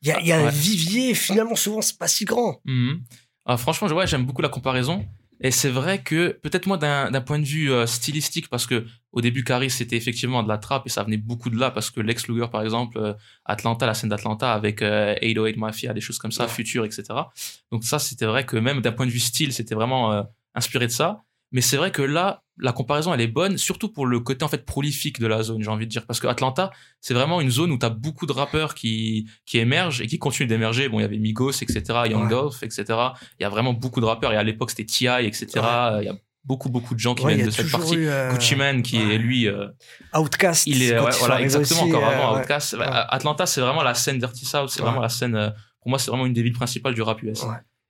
[0.01, 2.59] Il y a, y a un vivier, finalement, souvent, c'est pas si grand.
[2.65, 3.03] Mhm.
[3.45, 5.05] Ah, franchement, ouais, j'aime beaucoup la comparaison.
[5.43, 9.43] Et c'est vrai que, peut-être moi, d'un point de vue stylistique, parce que au début,
[9.43, 12.27] Caris, c'était effectivement de la trappe et ça venait beaucoup de là, parce que Lex
[12.27, 16.85] Luger, par exemple, Atlanta, la scène d'Atlanta avec 808 Mafia, des choses comme ça, Future,
[16.85, 17.03] etc.
[17.71, 20.25] Donc ça, c'était vrai que même d'un point de vue style, c'était vraiment
[20.55, 21.21] inspiré de ça.
[21.53, 24.47] Mais c'est vrai que là, la comparaison, elle est bonne, surtout pour le côté en
[24.47, 26.05] fait prolifique de la zone, j'ai envie de dire.
[26.05, 29.59] Parce que Atlanta, c'est vraiment une zone où tu as beaucoup de rappeurs qui, qui
[29.59, 30.89] émergent et qui continuent d'émerger.
[30.89, 32.85] Bon, il y avait Migos, etc., Young Dolph, etc.
[33.39, 34.33] Il y a vraiment beaucoup de rappeurs.
[34.33, 35.47] Et à l'époque, c'était T.I., etc.
[35.55, 37.95] Il y a beaucoup, beaucoup de gens qui viennent de cette partie.
[37.97, 38.31] Euh...
[38.31, 39.47] Gucci Mane, qui est lui...
[39.47, 39.67] Euh,
[40.15, 40.67] Outcast.
[40.67, 42.75] Il est, voilà, exactement, encore avant euh, Outcast.
[42.79, 45.53] Atlanta, c'est vraiment la scène Dirty South, c'est vraiment la scène...
[45.81, 47.43] Pour moi, c'est vraiment une des villes principales du rap US.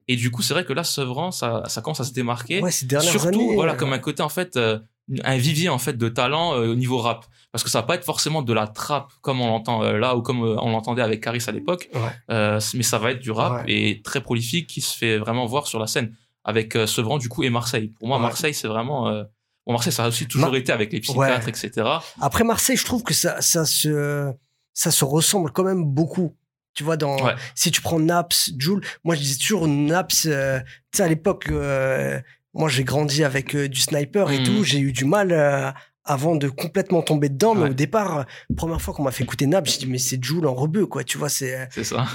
[0.08, 2.62] Et du coup, c'est vrai que là, Sevran, ça, ça commence à se démarquer.
[2.62, 4.80] Ouais, ces dernières Surtout, années, voilà, comme un côté, en fait, euh,
[5.24, 7.26] un vivier, en fait, de talent euh, au niveau rap.
[7.52, 10.16] Parce que ça va pas être forcément de la trappe comme on l'entend euh, là
[10.16, 11.89] ou comme on l'entendait avec Caris à l'époque.
[12.30, 15.80] mais ça va être du rap et très prolifique qui se fait vraiment voir sur
[15.80, 16.16] la scène.
[16.46, 17.94] Avec Sevran, du coup, et Marseille.
[18.00, 19.24] Pour moi, Marseille, c'est vraiment...
[19.66, 21.72] Bon, Marseille, ça a aussi toujours été avec les psychiatres, etc.
[22.20, 24.34] Après, Marseille, je trouve que ça, ça se,
[24.74, 26.36] ça se ressemble quand même beaucoup.
[26.74, 27.18] Tu vois, dans,
[27.56, 30.60] si tu prends Naps, Joule, moi je disais toujours Naps, euh,
[30.92, 32.20] tu sais, à l'époque, euh,
[32.54, 34.64] moi j'ai grandi avec euh, du sniper et tout, mmh.
[34.64, 35.74] j'ai eu du mal
[36.06, 38.26] avant de complètement tomber dedans, mais au départ,
[38.58, 41.04] première fois qu'on m'a fait écouter Naps, j'ai dit, mais c'est Joule en rebeu, quoi,
[41.04, 41.70] tu vois, c'est.
[41.72, 42.08] C'est ça.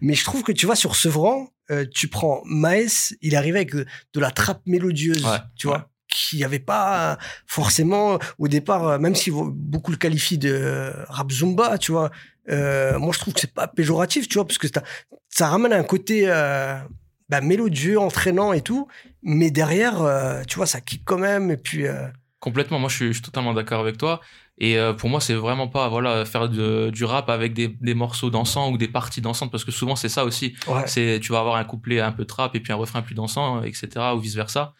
[0.00, 1.48] mais je trouve que, tu vois, sur Sevran,
[1.92, 3.86] tu prends Maes, il arrivait avec de,
[4.20, 9.90] la trappe mélodieuse, tu vois qui n'y avait pas forcément au départ, même si beaucoup
[9.90, 12.10] le qualifient de rap zumba, tu vois,
[12.50, 14.82] euh, moi je trouve que c'est pas péjoratif, tu vois, parce que ça,
[15.28, 16.76] ça ramène un côté euh,
[17.28, 18.88] bah, mélodieux, entraînant et tout,
[19.22, 21.84] mais derrière, euh, tu vois, ça kick quand même, et puis.
[22.40, 24.20] Complètement, moi je suis, je suis totalement d'accord avec toi.
[24.58, 28.30] Et pour moi, c'est vraiment pas voilà faire de, du rap avec des, des, morceaux
[28.30, 30.54] dansants ou des parties dansantes parce que souvent c'est ça aussi.
[30.86, 33.62] C'est tu vas avoir un couplet un peu trap et puis un refrain plus dansant,
[33.62, 33.88] etc.
[34.14, 34.74] ou vice versa.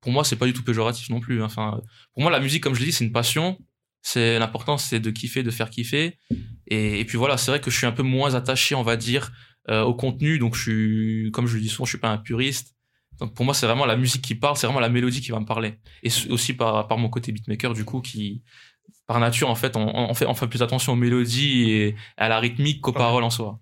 [0.00, 1.42] Pour moi, c'est pas du tout péjoratif non plus.
[1.42, 1.46] Hein.
[1.46, 1.80] Enfin,
[2.12, 3.58] pour moi, la musique, comme je l'ai dit, c'est une passion.
[4.02, 6.18] C'est l'important, c'est de kiffer, de faire kiffer.
[6.68, 9.32] Et, puis voilà, c'est vrai que je suis un peu moins attaché, on va dire,
[9.68, 10.38] euh, au contenu.
[10.38, 12.74] Donc je suis, comme je le dis souvent, je suis pas un puriste.
[13.18, 15.40] Donc pour moi, c'est vraiment la musique qui parle, c'est vraiment la mélodie qui va
[15.40, 15.78] me parler.
[16.02, 18.42] Et aussi par, par mon côté beatmaker, du coup, qui,
[19.06, 22.28] par nature, en fait, on, on fait, on fait plus attention aux mélodies et à
[22.28, 23.60] la rythmique qu'aux paroles en soi.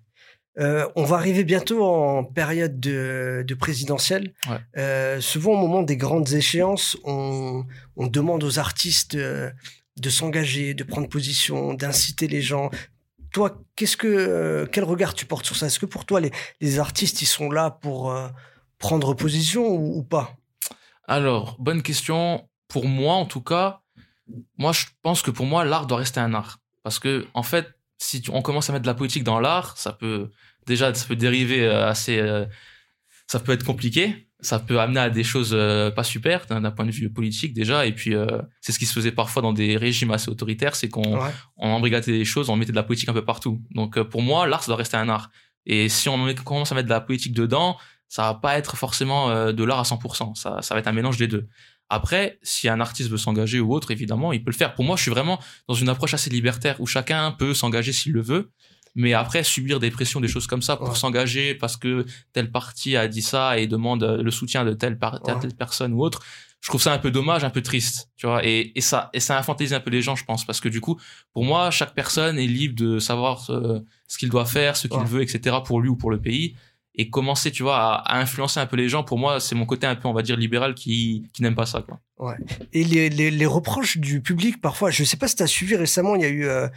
[0.57, 4.33] Euh, on va arriver bientôt en période de, de présidentielle.
[4.77, 7.65] Euh, souvent, au moment des grandes échéances, on,
[7.97, 9.17] on demande aux artistes
[9.97, 12.69] de s'engager, de prendre position, d'inciter les gens.
[13.35, 15.65] Toi, qu'est-ce que, euh, quel regard tu portes sur ça?
[15.65, 16.21] Est-ce que pour toi,
[16.61, 18.29] les, artistes, ils sont là pour euh,
[18.77, 20.37] prendre position ou, pas?
[21.05, 22.47] Alors, bonne question.
[22.69, 23.81] Pour moi, en tout cas,
[24.57, 26.59] moi, je pense que pour moi, l'art doit rester un art.
[26.81, 27.67] Parce que, en fait,
[27.97, 30.31] si on commence à mettre de la politique dans l'art, ça peut
[30.65, 32.21] déjà ça peut dériver euh, assez,
[33.27, 36.85] ça peut être compliqué, ça peut amener à des choses euh, pas super d'un point
[36.85, 37.85] de vue politique déjà.
[37.85, 38.13] Et puis
[38.61, 41.19] c'est ce qui se faisait parfois dans des régimes assez autoritaires, c'est qu'on
[41.57, 43.61] on embrigadait des choses, on mettait de la politique un peu partout.
[43.71, 45.29] Donc pour moi, l'art ça doit rester un art.
[45.65, 47.77] Et si on commence à mettre de la politique dedans,
[48.07, 50.35] ça va pas être forcément de l'art à 100%.
[50.35, 51.47] Ça, ça va être un mélange des deux.
[51.89, 54.73] Après, si un artiste veut s'engager ou autre, évidemment, il peut le faire.
[54.73, 58.13] Pour moi, je suis vraiment dans une approche assez libertaire où chacun peut s'engager s'il
[58.13, 58.51] le veut.
[58.95, 62.95] Mais après, subir des pressions, des choses comme ça pour s'engager parce que telle partie
[62.95, 64.97] a dit ça et demande le soutien de telle,
[65.41, 66.23] telle personne ou autre,
[66.65, 68.43] je trouve ça un peu dommage, un peu triste, tu vois.
[68.43, 70.81] Et, et ça, et ça infantilise un peu les gens, je pense, parce que du
[70.81, 70.99] coup,
[71.31, 75.03] pour moi, chaque personne est libre de savoir euh, ce qu'il doit faire, ce qu'il
[75.03, 75.57] veut, etc.
[75.63, 76.55] pour lui ou pour le pays
[76.97, 79.03] et commencer, tu vois, à, influencer un peu les gens.
[79.03, 81.65] Pour moi, c'est mon côté un peu, on va dire, libéral qui, qui n'aime pas
[81.65, 81.99] ça, quoi.
[82.17, 82.35] Ouais.
[82.71, 85.75] Et les, les, les, reproches du public, parfois, je sais pas si tu as suivi
[85.75, 86.69] récemment, il y a eu euh,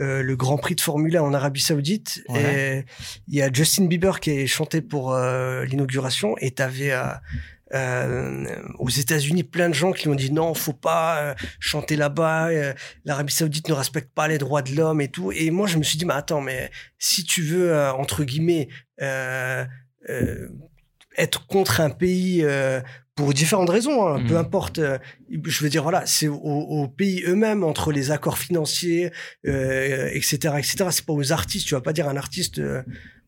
[0.00, 2.22] euh, le Grand Prix de Formule 1 en Arabie Saoudite.
[2.34, 2.84] Et
[3.26, 6.92] il y a Justin Bieber qui est chanté pour euh, l'inauguration et tu avais
[7.72, 8.44] euh,
[8.78, 12.48] aux États-Unis, plein de gens qui ont dit non, faut pas euh, chanter là-bas.
[12.48, 12.74] Euh,
[13.04, 15.32] L'Arabie Saoudite ne respecte pas les droits de l'homme et tout.
[15.32, 18.68] Et moi, je me suis dit, mais attends, mais si tu veux entre guillemets
[21.16, 22.44] être contre un pays
[23.14, 24.38] pour différentes raisons, hein, peu mmh.
[24.38, 24.80] importe.
[25.30, 29.10] je veux dire, voilà, c'est aux, pays eux-mêmes entre les accords financiers,
[29.44, 30.86] etc., etc.
[30.90, 31.66] C'est pas aux artistes.
[31.66, 32.60] Tu vas pas dire un artiste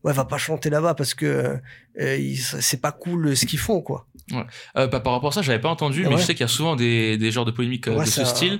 [0.03, 1.59] ouais, va pas chanter là-bas parce que
[1.99, 4.07] euh, c'est pas cool ce qu'ils font, quoi.
[4.31, 4.45] Ouais.
[4.77, 6.49] Euh, bah, par rapport à ça, j'avais pas entendu, mais je sais qu'il y a
[6.49, 8.59] souvent des, des genres de polémiques euh, de ce style.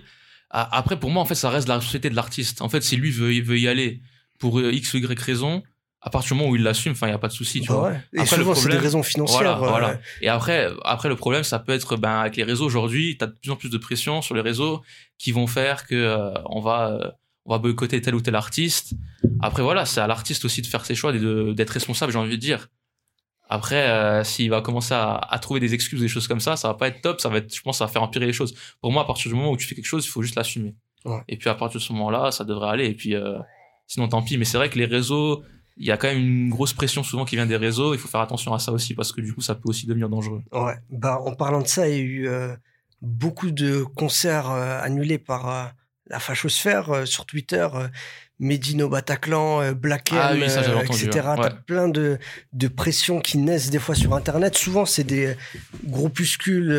[0.50, 2.62] Après, pour moi, en fait, ça reste la société de l'artiste.
[2.62, 4.02] En fait, si lui veut, veut y aller
[4.40, 5.62] pour X ou Y raison,
[6.02, 7.68] à partir du moment où il l'assume, enfin, il y a pas de souci, tu
[7.68, 7.94] bah vois.
[8.14, 9.58] Et après, souvent, c'est des raisons financières.
[9.58, 10.00] Voilà, voilà.
[10.22, 13.34] Et après, après, le problème, ça peut être, ben, avec les réseaux aujourd'hui, t'as de
[13.34, 14.82] plus en plus de pression sur les réseaux
[15.18, 17.16] qui vont faire que on va
[17.48, 18.94] on va boycotter tel ou tel artiste.
[19.42, 21.20] Après, voilà, c'est à l'artiste aussi de faire ses choix et
[21.54, 22.68] d'être responsable, j'ai envie de dire.
[23.50, 26.74] Après, euh, s'il va commencer à, trouver des excuses, des choses comme ça, ça va
[26.74, 27.22] pas être top.
[27.22, 28.56] Ça va être, je pense, ça va faire empirer les choses.
[28.82, 30.76] Pour moi, à partir du moment où tu fais quelque chose, il faut juste l'assumer.
[31.30, 32.86] Et puis à partir de ce moment-là, ça devrait aller.
[32.86, 33.38] Et puis, euh,
[33.88, 34.38] sinon, tant pis.
[34.38, 35.44] Mais c'est vrai que les réseaux,
[35.78, 37.94] il y a quand même une grosse pression souvent qui vient des réseaux.
[37.94, 40.10] Il faut faire attention à ça aussi parce que du coup, ça peut aussi devenir
[40.10, 40.42] dangereux.
[40.52, 40.76] Ouais.
[40.90, 42.54] Bah, en parlant de ça, il y a eu euh,
[43.02, 45.74] beaucoup de concerts annulés par
[46.08, 47.66] la fachosphère sur Twitter.
[48.40, 50.36] Euh, Medino Bataclan, euh, Black M, ah
[50.84, 51.10] etc.
[51.12, 52.18] T'as plein de,
[52.54, 54.56] de pressions qui naissent des fois sur Internet.
[54.56, 55.36] Souvent, c'est des
[55.86, 56.70] groupuscules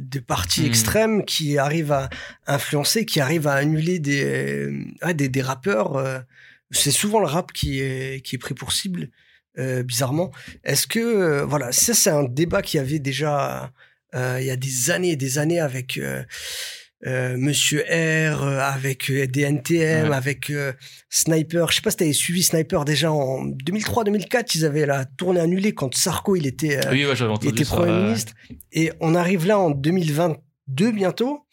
[0.00, 0.66] des partis hmm.
[0.66, 2.08] extrêmes qui arrivent à
[2.46, 4.68] influencer, qui arrivent à annuler des,
[5.14, 6.24] des, des, rappeurs.
[6.70, 9.08] c'est souvent le rap qui est, qui est pris pour cible,
[9.84, 10.30] bizarrement.
[10.64, 13.72] Est-ce que, voilà, ça, c'est un débat qui avait déjà
[14.14, 15.98] il y a des années et des années avec
[17.06, 20.50] euh, Monsieur R, euh, avec euh, des NTM, avec
[21.10, 21.70] Sniper.
[21.70, 24.56] Je sais pas si tu avais suivi Sniper déjà en 2003-2004.
[24.56, 28.32] Ils avaient la tournée annulée quand Sarko il était, était Premier ministre.
[28.72, 31.46] Et on arrive là en 2022 bientôt.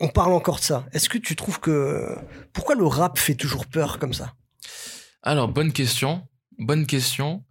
[0.00, 0.86] On parle encore de ça.
[0.92, 2.16] Est-ce que tu trouves que...
[2.52, 4.34] Pourquoi le rap fait toujours peur comme ça?
[5.22, 6.26] Alors, bonne question.
[6.58, 7.44] Bonne question.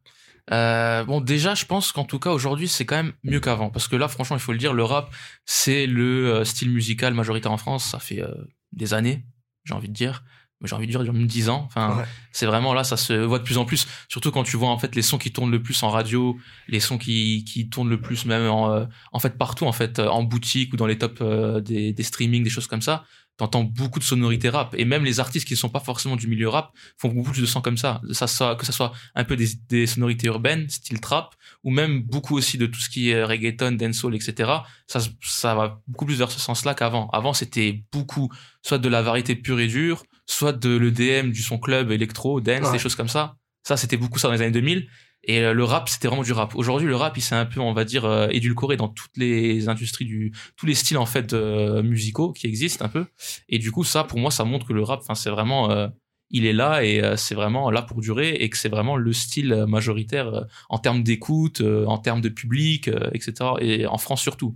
[0.51, 3.87] Euh, bon, déjà, je pense qu'en tout cas aujourd'hui, c'est quand même mieux qu'avant, parce
[3.87, 5.13] que là, franchement, il faut le dire, le rap,
[5.45, 7.85] c'est le euh, style musical majoritaire en France.
[7.85, 8.33] Ça fait euh,
[8.73, 9.25] des années,
[9.63, 10.23] j'ai envie de dire.
[10.63, 11.63] J'ai envie de dire, même 10 ans.
[11.65, 13.87] Enfin, c'est vraiment là, ça se voit de plus en plus.
[14.07, 16.79] Surtout quand tu vois en fait les sons qui tournent le plus en radio, les
[16.79, 20.73] sons qui, qui tournent le plus même en, en fait partout en fait, en boutique
[20.73, 21.21] ou dans les tops
[21.63, 23.05] des, des streamings, des choses comme ça
[23.41, 26.27] t'entends beaucoup de sonorités rap et même les artistes qui ne sont pas forcément du
[26.27, 29.23] milieu rap font beaucoup plus de sons comme ça ça soit, que ça soit un
[29.23, 33.09] peu des, des, sonorités urbaines style trap ou même beaucoup aussi de tout ce qui
[33.09, 34.51] est reggaeton dancehall etc
[34.85, 38.89] ça ça va beaucoup plus vers ce sens là qu'avant avant c'était beaucoup soit de
[38.89, 42.95] la variété pure et dure soit de l'EDM du son club électro dance des choses
[42.95, 44.87] comme ça ça c'était beaucoup ça dans les années 2000
[45.23, 46.55] Et euh, le rap, c'était vraiment du rap.
[46.55, 49.69] Aujourd'hui, le rap, il s'est un peu, on va dire, euh, édulcoré dans toutes les
[49.69, 53.05] industries du, tous les styles en fait euh, musicaux qui existent un peu.
[53.47, 55.89] Et du coup, ça, pour moi, ça montre que le rap, enfin, c'est vraiment,
[56.31, 59.65] il est là et c'est vraiment là pour durer et que c'est vraiment le style
[59.67, 63.51] majoritaire en termes d'écoute, en termes de public, etc.
[63.59, 64.55] Et en France surtout.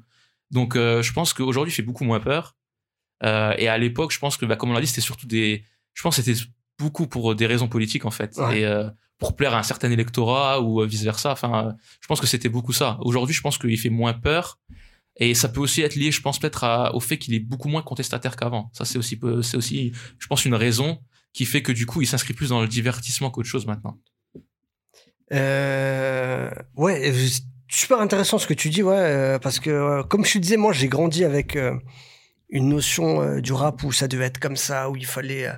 [0.52, 2.56] Donc, je pense qu'aujourd'hui, il fait beaucoup moins peur.
[3.24, 6.02] Et à l'époque, je pense que, bah, comme on l'a dit, c'était surtout des, je
[6.02, 6.40] pense, que c'était
[6.78, 8.38] beaucoup pour des raisons politiques en fait.
[8.54, 8.66] Et
[9.18, 11.32] pour plaire à un certain électorat ou vice versa.
[11.32, 12.98] Enfin, je pense que c'était beaucoup ça.
[13.02, 14.60] Aujourd'hui, je pense qu'il fait moins peur.
[15.18, 17.82] Et ça peut aussi être lié, je pense, peut-être au fait qu'il est beaucoup moins
[17.82, 18.70] contestataire qu'avant.
[18.74, 21.00] Ça, c'est aussi, c'est aussi, je pense, une raison
[21.36, 23.98] qui fait que du coup, il s'inscrit plus dans le divertissement qu'autre chose maintenant.
[25.34, 27.14] Euh, ouais,
[27.68, 30.58] super intéressant ce que tu dis, ouais, euh, parce que euh, comme je te disais,
[30.58, 31.58] moi, j'ai grandi avec
[32.56, 35.54] une notion euh, du rap où ça devait être comme ça, où il fallait euh,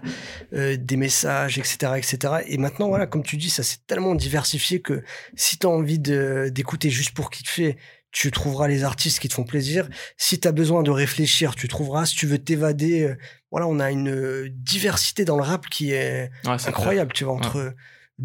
[0.53, 2.33] euh, des messages, etc., etc.
[2.47, 5.03] Et maintenant, voilà, comme tu dis, ça s'est tellement diversifié que
[5.36, 7.77] si tu as envie d'écouter juste pour kiffer,
[8.12, 9.88] tu trouveras les artistes qui te font plaisir.
[10.17, 12.07] Si tu as besoin de réfléchir, tu trouveras.
[12.07, 13.13] Si tu veux t'évader,
[13.51, 17.75] voilà, on a une diversité dans le rap qui est, incroyable, tu vois, entre...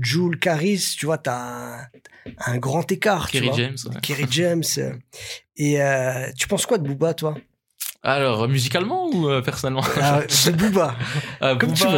[0.01, 1.91] Jules, Caris, tu vois, tu as
[2.47, 3.29] un, grand écart.
[3.31, 3.77] Kerry James.
[4.01, 4.65] Kerry James.
[5.57, 5.79] Et
[6.39, 7.37] tu penses quoi de Booba, toi?
[8.03, 9.85] Alors, musicalement ou euh, personnellement?
[10.01, 10.97] Ah, C'est Booba.
[11.43, 11.91] Euh, Comme tu veux.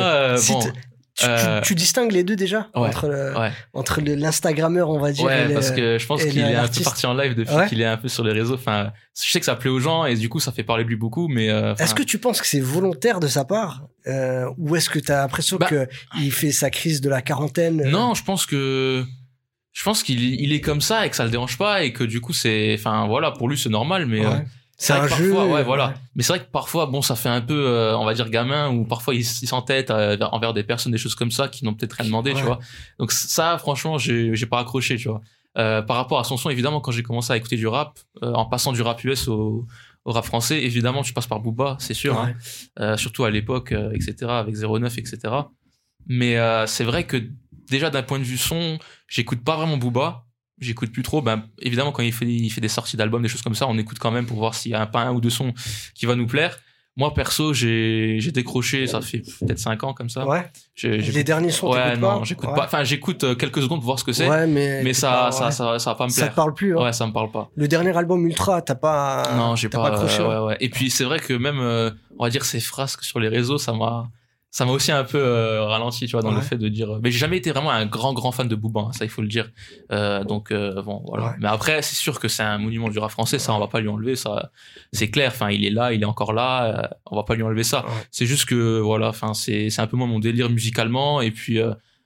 [1.22, 2.68] Euh, tu, distingues les deux déjà?
[2.74, 3.32] Entre
[3.72, 7.06] entre l'instagrammeur on va dire ouais parce que je pense qu'il est un peu parti
[7.06, 8.54] en live depuis qu'il est un peu sur les réseaux.
[8.54, 10.88] Enfin je sais que ça plaît aux gens et du coup ça fait parler de
[10.88, 11.46] lui beaucoup mais
[11.78, 13.82] est-ce que tu penses que c'est volontaire de sa part
[14.58, 15.86] ou est-ce que tu as l'impression bah que
[16.18, 19.04] il fait sa crise de la quarantaine non je pense que
[19.72, 22.02] je pense qu'il il est comme ça et que ça le dérange pas et que
[22.02, 24.22] du coup c'est enfin voilà pour lui c'est normal mais
[24.76, 25.32] c'est un jeu.
[25.32, 25.94] Ouais, voilà.
[26.14, 28.70] Mais c'est vrai que parfois, bon, ça fait un peu, euh, on va dire, gamin,
[28.70, 31.94] ou parfois ils s'entêtent euh, envers des personnes, des choses comme ça, qui n'ont peut-être
[31.94, 32.58] rien demandé, tu vois.
[32.98, 35.20] Donc ça, franchement, j'ai pas accroché, tu vois.
[35.56, 38.46] Euh, par rapport à son son, évidemment, quand j'ai commencé à écouter du rap, en
[38.46, 39.66] passant du rap US au,
[40.04, 42.18] au, rap français, évidemment, tu passes par Booba, c'est sûr.
[42.18, 42.96] Hein.
[42.96, 45.18] surtout à l'époque, etc., avec 09, etc.
[46.06, 47.22] Mais c'est vrai que
[47.68, 50.23] déjà d'un point de vue son, j'écoute pas vraiment Booba
[50.58, 51.22] j'écoute plus trop.
[51.22, 53.78] Ben, évidemment, quand il fait, il fait des sorties d'albums, des choses comme ça, on
[53.78, 55.52] écoute quand même pour voir s'il y a un, pas un ou deux sons
[55.94, 56.58] qui va nous plaire.
[56.96, 60.24] Moi, perso, j'ai, j'ai décroché, ça fait peut-être cinq ans comme ça.
[60.28, 60.48] Ouais.
[60.84, 62.66] Les derniers sons, ouais, non, j'écoute pas.
[62.66, 64.28] Enfin, j'écoute euh, quelques secondes pour voir ce que c'est.
[64.28, 64.84] Ouais, mais.
[64.84, 66.26] Mais ça, ça, ça, ça, va pas me plaire.
[66.26, 66.84] Ça te parle plus, hein.
[66.84, 67.50] Ouais, ça me parle pas.
[67.56, 69.24] Le dernier album Ultra, t'as pas.
[69.36, 70.22] Non, j'ai pas, pas accroché.
[70.22, 70.56] ouais, ouais.
[70.60, 73.58] Et puis, c'est vrai que même, euh, on va dire, ces frasques sur les réseaux,
[73.58, 74.08] ça m'a,
[74.54, 77.00] ça m'a aussi un peu euh, ralenti, tu vois, dans le fait de dire.
[77.02, 79.20] Mais j'ai jamais été vraiment un grand grand fan de Booba, hein, ça il faut
[79.20, 79.50] le dire.
[79.90, 81.34] Euh, donc euh, bon, voilà.
[81.40, 83.80] Mais après, c'est sûr que c'est un monument du rap français, ça on va pas
[83.80, 84.52] lui enlever, ça
[84.92, 85.32] c'est clair.
[85.34, 87.84] Enfin, il est là, il est encore là, on va pas lui enlever ça.
[88.12, 91.58] C'est juste que voilà, enfin c'est c'est un peu moins mon délire musicalement et puis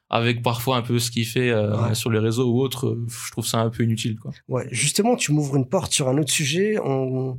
[0.08, 1.52] avec parfois un peu ce qu'il fait
[1.92, 4.30] sur les réseaux ou autres, je trouve ça un peu inutile quoi.
[4.48, 6.78] Ouais, justement, tu m'ouvres une porte sur un autre sujet.
[6.82, 7.36] On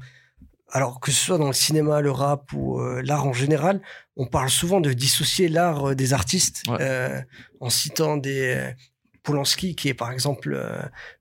[0.72, 3.82] alors que ce soit dans le cinéma, le rap ou euh, l'art en général,
[4.16, 7.22] on parle souvent de dissocier l'art euh, des artistes euh,
[7.60, 8.74] en citant des
[9.24, 10.58] Polanski, qui est par exemple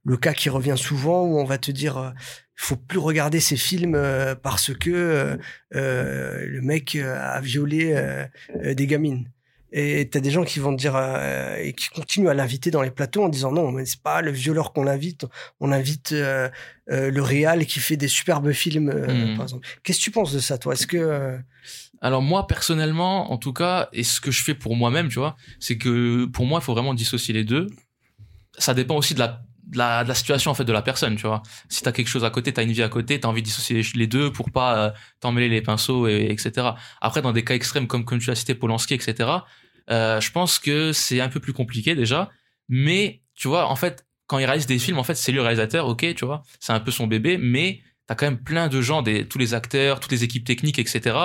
[0.05, 3.57] le cas qui revient souvent, où on va te dire il faut plus regarder ces
[3.57, 4.01] films
[4.43, 5.39] parce que
[5.73, 9.29] le mec a violé des gamines.
[9.71, 12.83] Et t'as des gens qui vont te dire euh, et qui continuent à l'inviter dans
[12.83, 15.27] les plateaux en disant non, mais c'est pas le violeur qu'on invite,
[15.61, 16.49] on invite euh,
[16.91, 19.37] euh, le réal qui fait des superbes films, hmm.
[19.37, 19.69] par exemple.
[19.83, 20.73] Qu'est-ce que tu penses de ça, toi?
[20.73, 21.39] Est-ce que
[22.01, 25.37] alors moi personnellement, en tout cas, et ce que je fais pour moi-même, tu vois,
[25.59, 27.67] c'est que pour moi, il faut vraiment dissocier les deux.
[28.57, 31.17] Ça dépend aussi de la de la, de la, situation en fait de la personne
[31.17, 31.43] tu vois.
[31.69, 33.83] Si t'as quelque chose à côté t'as une vie à côté t'as envie de dissocier
[33.95, 36.69] les deux pour pas euh, t'emmêler les pinceaux et, etc
[37.01, 39.41] après dans des cas extrêmes comme comme tu l'as cité Polanski etc
[39.91, 42.31] euh, je pense que c'est un peu plus compliqué déjà.
[42.69, 45.43] Mais tu vois en fait quand il réalise des films en fait c'est lui le
[45.43, 46.43] réalisateur ok tu vois.
[46.61, 49.55] C'est un peu son bébé mais t'as quand même plein de gens des tous les
[49.55, 51.17] acteurs toutes les équipes techniques etc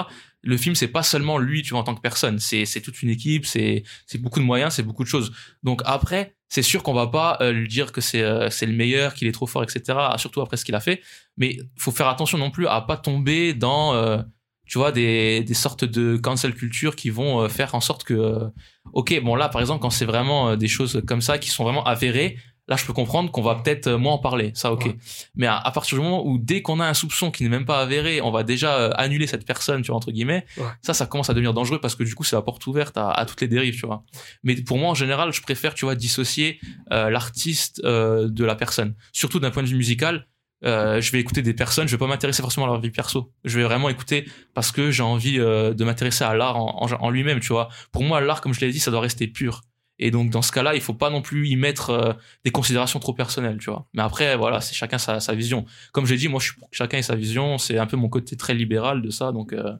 [0.43, 3.02] le film c'est pas seulement lui tu vois en tant que personne c'est c'est toute
[3.02, 5.32] une équipe c'est c'est beaucoup de moyens c'est beaucoup de choses
[5.63, 8.74] donc après c'est sûr qu'on va pas euh, lui dire que c'est euh, c'est le
[8.74, 9.98] meilleur, qu'il est trop fort, etc.
[10.17, 11.02] Surtout après ce qu'il a fait.
[11.36, 14.22] Mais faut faire attention non plus à pas tomber dans, euh,
[14.67, 18.52] tu vois, des, des sortes de cancel culture qui vont faire en sorte que,
[18.93, 21.84] ok, bon là par exemple quand c'est vraiment des choses comme ça qui sont vraiment
[21.86, 24.52] avérées, là je peux comprendre qu'on va peut-être euh, moins en parler.
[24.56, 24.95] Ça ok.
[25.36, 27.82] Mais à, partir du moment où dès qu'on a un soupçon qui n'est même pas
[27.82, 30.45] avéré on va déjà euh, annuler cette personne tu vois entre guillemets
[30.82, 33.26] ça ça commence à devenir dangereux parce que du coup c'est la porte ouverte à,
[33.28, 34.04] toutes les dérives tu vois.
[34.43, 36.60] Mais pour moi en général je préfère tu vois dissocier
[36.91, 38.95] euh, l'artiste de la personne.
[39.12, 40.28] Surtout d'un point de vue musical
[40.65, 43.34] je vais écouter des personnes, je vais pas m'intéresser forcément à leur vie perso.
[43.43, 47.41] Je vais vraiment écouter parce que j'ai envie de m'intéresser à l'art en, en lui-même,
[47.41, 47.67] tu vois.
[47.91, 49.63] Pour moi, l'art, comme je l'ai dit, ça doit rester pur
[50.00, 53.00] Et donc dans ce cas-là, il faut pas non plus y mettre euh, des considérations
[53.00, 53.88] trop personnelles, tu vois.
[53.94, 55.66] Mais après, voilà, c'est chacun sa, sa vision.
[55.92, 57.58] Comme j'ai dit, moi, je suis chacun et sa vision.
[57.58, 59.74] C'est un peu mon côté très libéral de ça, donc euh,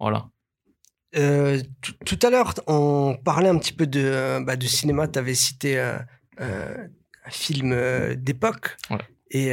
[0.00, 0.28] voilà.
[1.16, 1.62] Euh,
[2.04, 5.06] tout- à l'heure, on parlait un petit peu de, bah, de cinéma.
[5.08, 8.76] Tu avais cité un film d'époque.
[8.90, 8.98] Ouais.
[9.30, 9.52] Et tu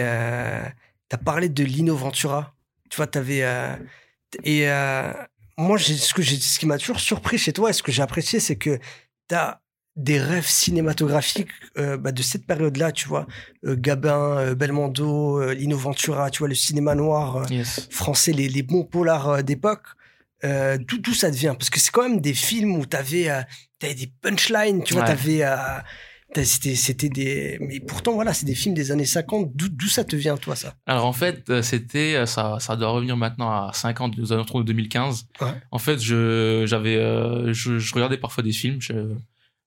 [1.15, 2.53] as parlé de Lino Ventura.
[2.89, 3.43] Tu vois, tu avais.
[4.43, 4.65] et
[5.57, 8.39] moi, ce, que ce qui m'a toujours surpris chez toi et ce que j'ai apprécié,
[8.39, 8.77] c'est que
[9.29, 9.61] tu as
[9.95, 13.27] des rêves cinématographiques euh, bah, de cette période-là, tu vois.
[13.65, 17.49] Euh, Gabin, euh, Belmondo, Lino Ventura, tu vois, le cinéma noir.
[17.51, 17.87] Yes.
[17.91, 19.83] français, les, les bons polars d'époque,
[20.43, 21.55] d'où d'où ça devient?
[21.57, 23.29] Parce que c'est quand même des films où tu avais,
[23.81, 25.07] des punchlines, tu vois, Ouais.
[25.07, 27.57] t'avais, c'était des...
[27.61, 29.51] Mais pourtant, voilà, c'est des films des années 50.
[29.55, 30.75] D'où ça te vient, toi, ça?
[30.85, 35.27] Alors en fait, c'était ça, ça doit revenir maintenant à 50, aux alentours de 2015.
[35.41, 35.47] Ouais.
[35.71, 36.95] En fait, je j'avais
[37.53, 39.13] je, je regardais parfois des films, je-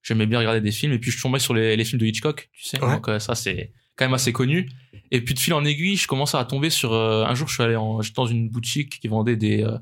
[0.08, 2.48] j'aimais bien regarder des films et puis je tombais sur les, les films de Hitchcock,
[2.52, 2.82] tu sais.
[2.82, 2.94] Ouais.
[2.94, 4.70] Donc euh, ça c'est quand même assez connu.
[5.10, 7.54] Et puis de fil en aiguille, je commençais à tomber sur euh, un jour je
[7.54, 9.76] suis allé en j'étais dans une boutique qui vendait des euh,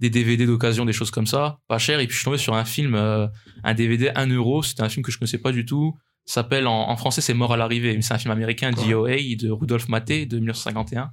[0.00, 2.00] des DVD d'occasion, des choses comme ça, pas cher.
[2.00, 4.62] Et puis je suis tombé sur un film, un DVD 1 euro.
[4.62, 5.96] C'était un film que je connaissais pas du tout.
[6.24, 7.96] S'appelle en, en français c'est Mort à l'arrivée.
[7.96, 8.70] mais C'est un film américain.
[8.70, 11.10] DOA de Rudolf Maté de 1951.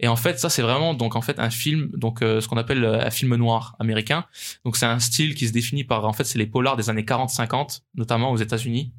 [0.00, 2.56] Et en fait, ça c'est vraiment donc en fait un film, donc euh, ce qu'on
[2.56, 4.24] appelle euh, un film noir américain.
[4.64, 7.02] Donc c'est un style qui se définit par en fait c'est les polars des années
[7.02, 8.92] 40-50, notamment aux États-Unis,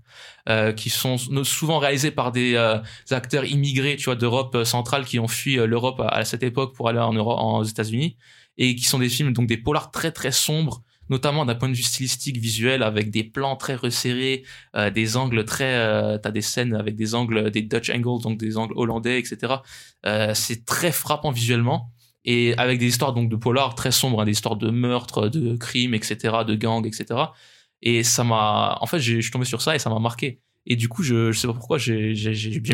[0.49, 2.79] euh, qui sont souvent réalisés par des, euh,
[3.11, 6.75] acteurs immigrés, tu vois, d'Europe euh, centrale qui ont fui euh, l'Europe à, cette époque
[6.75, 8.17] pour aller en Europe, en, aux États-Unis,
[8.57, 11.73] et qui sont des films donc des polars très très sombres, notamment d'un point de
[11.73, 14.43] vue stylistique, visuel, avec des plans très resserrés,
[14.75, 18.37] euh, des angles très, euh, t'as des scènes avec des angles, des Dutch angles, donc
[18.37, 19.55] des angles hollandais, etc.
[20.05, 21.89] Euh, c'est très frappant visuellement
[22.25, 25.55] et avec des histoires donc de polar très sombres, hein, des histoires de meurtres, de
[25.57, 27.05] crimes, etc., de gangs, etc.
[27.81, 30.39] Et ça m'a, en fait, j'ai- je suis tombé sur ça et ça m'a marqué.
[30.65, 32.13] Et du coup, je, je sais pas pourquoi, j'ai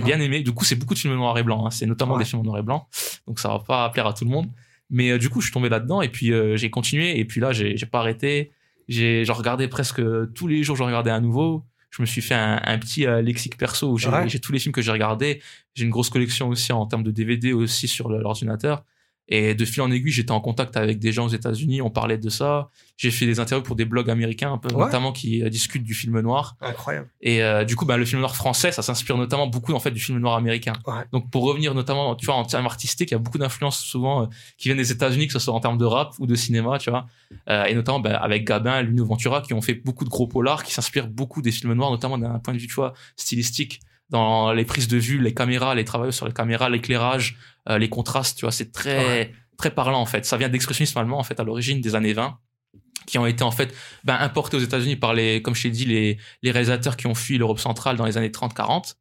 [0.04, 0.42] bien aimé.
[0.42, 1.66] Du coup, c'est beaucoup de films noir et blanc.
[1.66, 1.72] hein.
[1.72, 2.20] C'est notamment Ouais.
[2.20, 2.88] des films noir et blanc.
[3.26, 4.48] Donc, ça va pas plaire à tout le monde.
[4.90, 7.20] Mais euh, du coup, je suis tombé là-dedans et puis euh, j'ai continué.
[7.20, 8.52] Et puis là, j'ai j'ai pas arrêté.
[8.88, 10.02] J'ai regardé presque
[10.34, 11.64] tous les jours, je regardais à nouveau.
[11.92, 14.28] Je me suis fait un, un petit euh, lexique perso où j'ai Ouais.
[14.30, 15.42] j'ai tous les films que j'ai regardés.
[15.76, 18.84] J'ai une grosse collection aussi en termes de DVD aussi sur l'ordinateur.
[19.32, 21.84] Et de fil en aiguille, j'étais en contact avec des gens aux États-Unis.
[21.84, 22.70] On parlait de ça.
[22.98, 24.84] J'ai fait des interviews pour des blogs américains, un peu, Ouais.
[24.86, 26.56] notamment qui euh, discutent du film noir.
[26.62, 27.08] Incroyable.
[27.22, 29.92] Et euh, du coup, bah, le film noir français, ça s'inspire notamment beaucoup en fait
[29.92, 30.74] du film noir américain.
[30.88, 31.04] Ouais.
[31.14, 34.24] Donc pour revenir notamment, tu vois, en termes artistiques, il y a beaucoup d'influences souvent
[34.24, 34.26] euh,
[34.58, 36.90] qui viennent des États-Unis, que ce soit en termes de rap ou de cinéma, tu
[36.90, 37.06] vois.
[37.50, 40.64] Euh, et notamment bah, avec Gabin, Lino Ventura, qui ont fait beaucoup de gros polars,
[40.64, 44.54] qui s'inspirent beaucoup des films noirs, notamment d'un point de vue, tu vois, stylistique, dans
[44.54, 47.38] les prises de vue, les caméras, les travaux sur les caméras, l'éclairage,
[47.70, 50.26] euh, les contrastes, tu vois, c'est très très parlant en fait.
[50.26, 52.38] Ça vient d'expressionnisme allemand en fait à l'origine des années 20
[53.06, 55.86] qui ont été en fait ben, importés aux États-Unis par les, comme je t'ai dit,
[55.86, 58.94] les, les réalisateurs qui ont fui l'Europe centrale dans les années 30-40.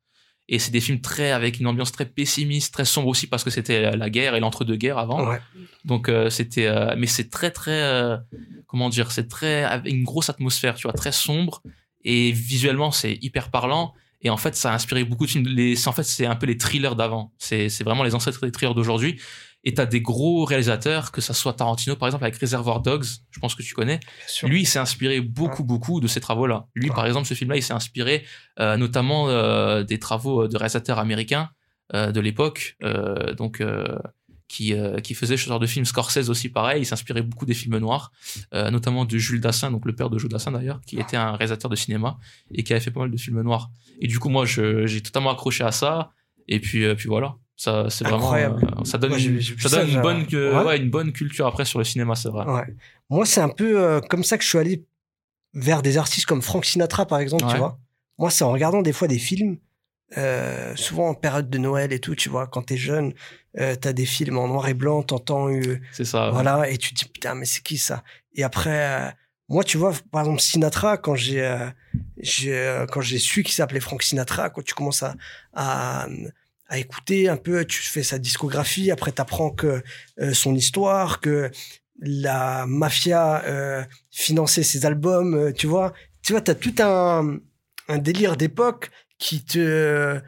[0.50, 3.50] Et c'est des films très avec une ambiance très pessimiste, très sombre aussi parce que
[3.50, 5.28] c'était la guerre et l'entre-deux-guerres avant.
[5.28, 5.40] Ouais.
[5.84, 8.16] Donc euh, c'était, euh, mais c'est très très, euh,
[8.66, 11.62] comment dire, c'est très avec une grosse atmosphère, tu vois, très sombre
[12.02, 13.92] et visuellement c'est hyper parlant.
[14.22, 15.46] Et en fait, ça a inspiré beaucoup de films.
[15.46, 17.32] Les, en fait, c'est un peu les thrillers d'avant.
[17.38, 19.20] C'est, c'est vraiment les ancêtres des thrillers d'aujourd'hui.
[19.64, 23.40] Et t'as des gros réalisateurs, que ça soit Tarantino par exemple avec Reservoir Dogs, je
[23.40, 23.98] pense que tu connais.
[24.44, 26.66] Lui, il s'est inspiré beaucoup, beaucoup de ces travaux-là.
[26.74, 26.94] Lui, Ouais.
[26.94, 28.24] par exemple, ce film-là, il s'est inspiré
[28.60, 31.50] euh, notamment euh, des travaux de réalisateurs américains
[31.94, 33.98] euh, de l'époque, euh, donc euh,
[34.48, 35.84] qui euh, qui faisaient ce genre de films.
[35.84, 38.10] Scorsese aussi, pareil, il s'inspirait beaucoup des films noirs,
[38.54, 41.32] euh, notamment de Jules Dassin, donc le père de Jules Dassin d'ailleurs, qui était un
[41.32, 42.18] réalisateur de cinéma
[42.52, 43.70] et qui avait fait pas mal de films noirs.
[44.00, 46.10] Et du coup, moi, j'ai totalement accroché à ça.
[46.48, 47.36] Et puis, euh, puis voilà.
[47.56, 48.32] Ça, c'est vraiment,
[48.84, 49.18] ça donne, Moi,
[49.60, 50.64] ça ça, donne une bonne, que- Ouais.
[50.64, 52.46] ouais, une bonne culture après sur le cinéma, c'est vrai.
[52.46, 52.74] Ouais.
[53.10, 54.84] Moi, c'est un peu comme ça que je suis allé
[55.54, 57.78] vers des artistes comme Frank Sinatra, par exemple, tu vois.
[58.16, 59.58] Moi, c'est en regardant des fois des films,
[60.16, 63.12] euh, souvent en période de Noël et tout, tu vois, quand t'es jeune,
[63.58, 66.26] euh, t'as des films en noir et blanc, t'entends, euh, C'est ça.
[66.26, 66.32] ouais.
[66.32, 68.02] voilà, et tu te dis, putain, mais c'est qui ça?
[68.34, 69.10] Et après, euh,
[69.48, 71.66] moi, tu vois, par exemple, Sinatra, quand j'ai euh,
[72.18, 75.14] j'ai, euh, quand j'ai su qu'il s'appelait Frank Sinatra, quand tu commences à,
[75.54, 76.06] à,
[76.68, 79.82] à écouter un peu, tu fais sa discographie, après t'apprends que
[80.20, 81.50] euh, son histoire, que
[82.00, 85.92] la mafia euh, finançait ses albums, euh, tu vois?
[86.22, 87.38] Tu vois, t'as tout un,
[87.88, 90.20] un délire d'époque qui te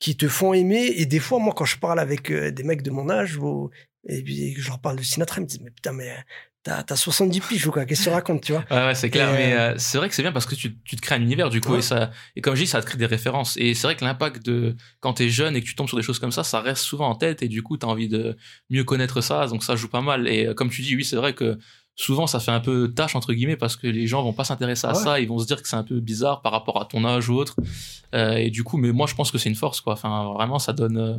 [0.00, 0.92] qui te font aimer.
[0.96, 3.70] Et des fois moi quand je parle avec euh, des mecs de mon âge ou,
[4.08, 6.14] et puis que je leur parle de Sinatra ils me disent mais putain mais
[6.62, 8.64] t'as t'as 70 piges ou quoi qu'est-ce que tu racontes tu vois?
[8.70, 10.76] Ouais, ouais, c'est clair, Et, mais euh, c'est vrai que c'est bien parce que tu,
[10.84, 11.78] tu te crées un univers du coup Ouais.
[11.78, 13.56] et ça et comme je dis ça te crée des références.
[13.56, 16.02] Et c'est vrai que l'impact de quand t'es jeune et que tu tombes sur des
[16.02, 18.36] choses comme ça ça reste souvent en tête et du coup t'as envie de
[18.70, 20.28] mieux connaître ça donc ça joue pas mal.
[20.28, 21.56] Et euh, comme tu dis oui c'est vrai que
[21.96, 24.86] souvent ça fait un peu tâche entre guillemets parce que les gens vont pas s'intéresser
[24.86, 25.02] à Ah ouais.
[25.02, 27.28] ça, ils vont se dire que c'est un peu bizarre par rapport à ton âge
[27.30, 27.56] ou autre.
[28.14, 29.94] Euh, et du coup, mais moi je pense que c'est une force quoi.
[29.94, 31.16] Enfin, vraiment, ça donne euh,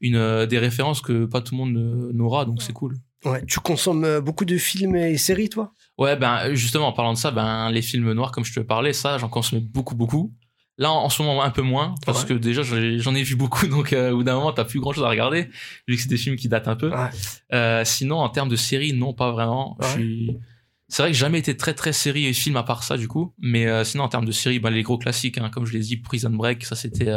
[0.00, 2.96] une euh, des références que pas tout le monde n'aura, donc c'est cool.
[3.24, 5.72] Ouais, tu consommes beaucoup de films et séries, toi?
[5.96, 8.92] Ouais, ben justement en parlant de ça, ben les films noirs comme je te parlais,
[8.92, 10.32] ça j'en consommais beaucoup beaucoup.
[10.76, 12.30] Là en, ce moment un peu moins parce Ouais.
[12.30, 14.92] que déjà j'en ai- vu beaucoup donc euh, au bout d'un moment t'as plus grand
[14.92, 15.48] chose à regarder
[15.86, 16.90] vu que c'est des films qui datent un peu.
[16.90, 17.10] Ouais.
[17.52, 19.76] Euh, sinon en termes de séries non pas vraiment.
[19.80, 19.92] Je Ouais.
[19.92, 20.36] suis
[20.88, 23.08] c'est vrai que j'ai jamais été très très série et film à part ça du
[23.08, 25.72] coup, mais euh, sinon en termes de séries, ben, les gros classiques hein, comme je
[25.72, 27.12] l'ai dit, Prison Break, ça c'était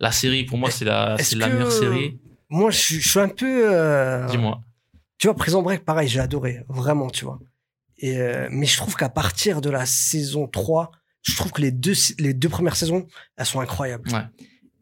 [0.00, 2.18] la série pour moi c'est la Est-ce c'est la que- meilleure série.
[2.50, 4.26] Moi, je suis, je suis un peu.
[4.30, 4.60] Dis-moi.
[5.18, 7.38] Tu vois, Prison Break, pareil, j'ai adoré, vraiment, tu vois.
[7.98, 8.16] Et,
[8.50, 10.90] mais je trouve qu'à partir de la saison 3,
[11.24, 13.06] je trouve que les deux, les deux premières saisons,
[13.36, 14.10] elles sont incroyables.
[14.12, 14.24] Ouais.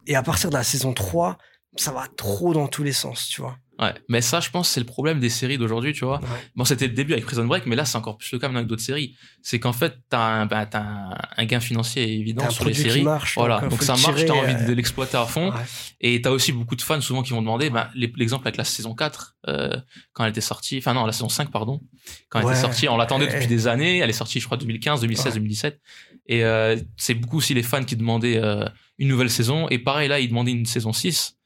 [0.07, 1.39] Et à partir de la saison 3,
[1.77, 3.57] ça va trop dans tous les sens, tu vois.
[3.81, 6.21] Ouais, mais ça je pense c'est le problème des séries d'aujourd'hui, tu vois.
[6.21, 6.27] Ouais.
[6.55, 8.59] Bon, c'était le début avec Prison Break, mais là, c'est encore plus le cas maintenant
[8.59, 9.17] avec d'autres séries.
[9.41, 13.03] C'est qu'en fait, t'as un, bah, t'as un, un gain financier évident sur les séries.
[13.03, 15.51] marche, voilà, donc, euh, donc, ça marche, t'as envie euh, de l'exploiter à fond.
[15.51, 15.59] Ouais.
[16.03, 18.95] Et t'as aussi beaucoup de fans souvent qui vont demander, bah, l'exemple avec la saison
[18.95, 19.77] 4, euh,
[20.13, 21.81] quand elle était sortie, enfin non, la saison 5, pardon,
[22.29, 22.53] quand elle Ouais.
[22.53, 25.33] était sortie, on l'attendait depuis des années, elle est sortie, je crois, 2015, 2016, Ouais.
[25.41, 25.81] 2017.
[26.27, 28.65] Et euh, c'est beaucoup aussi les fans qui demandaient euh,
[28.99, 29.67] une nouvelle saison.
[29.71, 31.37] Et pareil, là, ils demandaient une saison 6.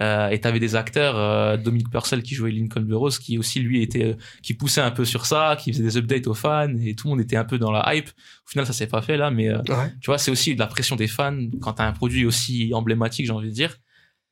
[0.00, 3.82] Euh, et t'avais des acteurs, euh, Dominique Purcell qui jouait Lincoln Burrows, qui aussi lui
[3.82, 6.94] était, euh, qui poussait un peu sur ça, qui faisait des updates aux fans, et
[6.94, 8.08] tout le monde était un peu dans la hype.
[8.08, 9.92] Au final, ça s'est pas fait là, mais euh, Ouais.
[10.02, 13.24] tu vois, c'est aussi de la pression des fans quand t'as un produit aussi emblématique,
[13.24, 13.74] j'ai envie de dire,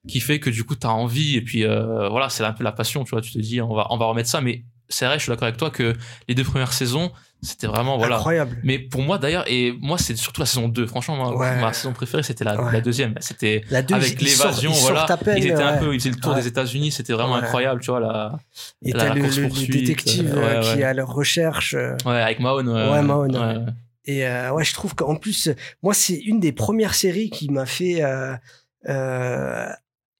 [0.06, 2.72] qui fait que du coup t'as envie, et puis euh, voilà, c'est un peu la
[2.72, 5.18] passion, tu vois, tu te dis on va, on va remettre ça, mais c'est vrai,
[5.18, 5.94] je suis d'accord avec toi que
[6.28, 7.10] les deux premières saisons,
[7.42, 8.16] c'était vraiment voilà.
[8.16, 8.58] Incroyable.
[8.64, 11.60] Mais pour moi d'ailleurs, et moi c'est surtout la saison 2, franchement, moi, Ouais.
[11.60, 12.72] ma saison préférée c'était la, Ouais.
[12.72, 15.06] la deuxième, c'était La deux, avec l'évasion, voilà.
[15.22, 17.90] peine, ils étaient un peu, ils faisaient le tour des États-Unis, c'était vraiment incroyable, tu
[17.90, 18.38] vois, la,
[18.82, 21.74] Et la t'as le, le- le course-poursuite, détective euh, euh, qui est à leur recherche.
[21.74, 23.74] euh, ouais, avec Mahone, Ouais, Mahone.
[24.06, 25.48] Et ouais, je trouve qu'en plus,
[25.82, 28.02] moi, c'est une des premières séries qui m'a fait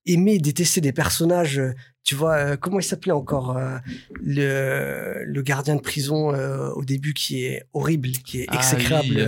[0.07, 1.61] aimer, détester des personnages.
[2.05, 3.79] Tu vois, euh, comment il s'appelait encore euh,
[4.23, 9.09] le, le gardien de prison euh, au début qui est horrible, qui est Ah exécrable.
[9.09, 9.25] oui,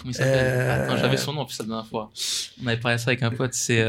[0.00, 0.70] comment il s'appelle?
[0.70, 2.10] Attends, j'avais son nom en plus la dernière fois.
[2.62, 3.54] On avait parlé ça avec un pote.
[3.54, 3.84] C'est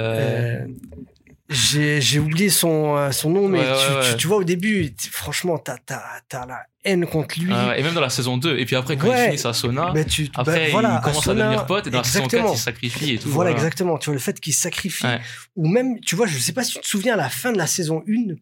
[1.50, 4.18] j'ai oublié son, son nom, mais Ouais, tu, tu- ouais.
[4.18, 7.52] tu vois, au début, franchement, t'as as, la haine contre lui.
[7.54, 9.22] ah et même dans la saison 2 et puis après quand Ouais.
[9.22, 11.98] il finit sa sauna, tu, bah, après voilà, il commence à devenir pote et dans
[12.00, 12.54] la saison 4 exactement.
[12.54, 13.30] il sacrifie et tout.
[13.30, 13.98] Voilà, exactement.
[13.98, 15.06] Tu vois, le fait qu'il sacrifie.
[15.06, 15.20] Ouais.
[15.56, 17.58] Ou même, tu vois, je sais pas si tu te souviens, à la fin de
[17.58, 18.36] la saison 1,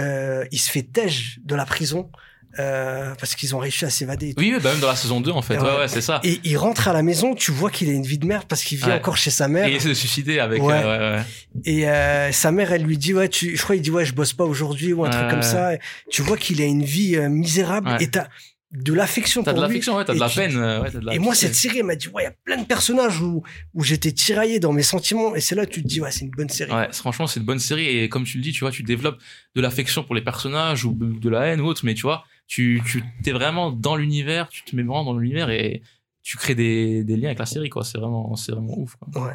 [0.00, 2.10] euh, il se fait tège de la prison
[2.58, 4.34] euh, parce qu'ils ont réussi à s'évader.
[4.36, 5.56] Oui, oui, bah même dans la saison 2 en fait.
[5.56, 5.62] Ouais.
[5.62, 6.20] Ouais, ouais, c'est ça.
[6.24, 8.64] Et il rentre à la maison, tu vois qu'il a une vie de merde parce
[8.64, 8.94] qu'il vit Ouais.
[8.94, 9.66] encore chez sa mère.
[9.66, 10.60] Et il essaie de se suicider avec.
[10.62, 10.74] Ouais.
[10.84, 11.24] euh, ouais, ouais.
[11.64, 14.14] Et euh, sa mère, elle lui dit, ouais, tu, je crois, il dit, ouais, je
[14.14, 15.74] bosse pas aujourd'hui ou un truc comme ça.
[15.74, 15.78] Et
[16.10, 18.26] tu vois qu'il a une vie euh, misérable et t'as
[18.72, 19.66] de l'affection pour de lui.
[19.66, 20.56] l'affection, ouais, t'as de la tu- peine.
[20.56, 22.28] euh, Ouais, t'as de la Et moi, cette série, elle m'a dit, ouais, il y
[22.28, 23.42] a plein de personnages où,
[23.74, 25.34] où j'étais tiraillé dans mes sentiments.
[25.34, 26.70] Et c'est là que tu te dis, ouais, c'est une bonne série.
[26.72, 29.18] Ouais, franchement, c'est une bonne série et comme tu le dis, tu vois, tu développes
[29.56, 32.82] de l'affection pour les personnages ou de la haine ou autre, mais tu vois, tu,
[32.84, 35.82] tu t'es vraiment dans l'univers, tu te mets vraiment dans l'univers et
[36.24, 37.84] tu crées des, des liens avec la série, quoi.
[37.84, 39.22] C'est vraiment, c'est vraiment ouf, quoi.
[39.24, 39.34] Ouais.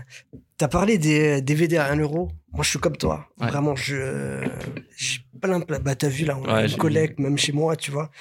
[0.57, 2.29] T'as parlé des DVD à 1 euro.
[2.51, 3.25] Moi, je suis comme toi.
[3.39, 3.47] Ouais.
[3.47, 4.43] Vraiment, je,
[4.97, 5.79] j'ai plein, plein.
[5.79, 8.11] Bah, t'as vu là, on a Ouais, une collecte, même chez moi, tu vois.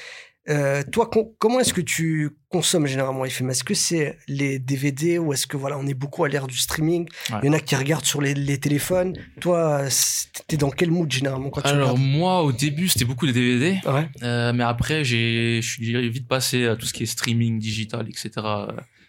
[0.51, 3.49] Euh, toi, com- comment est-ce que tu consommes généralement les films?
[3.51, 6.59] Est-ce que c'est les DVD ou est-ce que voilà, on est beaucoup à l'ère du
[6.59, 7.09] streaming?
[7.31, 7.39] Ouais.
[7.43, 9.15] Il y en a qui regardent sur les, les téléphones.
[9.41, 9.85] Toi,
[10.47, 13.81] t'es dans quel mood généralement quand Alors, moi, au début, c'était beaucoup les DVD.
[13.87, 14.09] Ouais.
[14.23, 18.07] Euh, mais après, j'ai, je suis vite passé à tout ce qui est streaming, digital,
[18.09, 18.31] etc.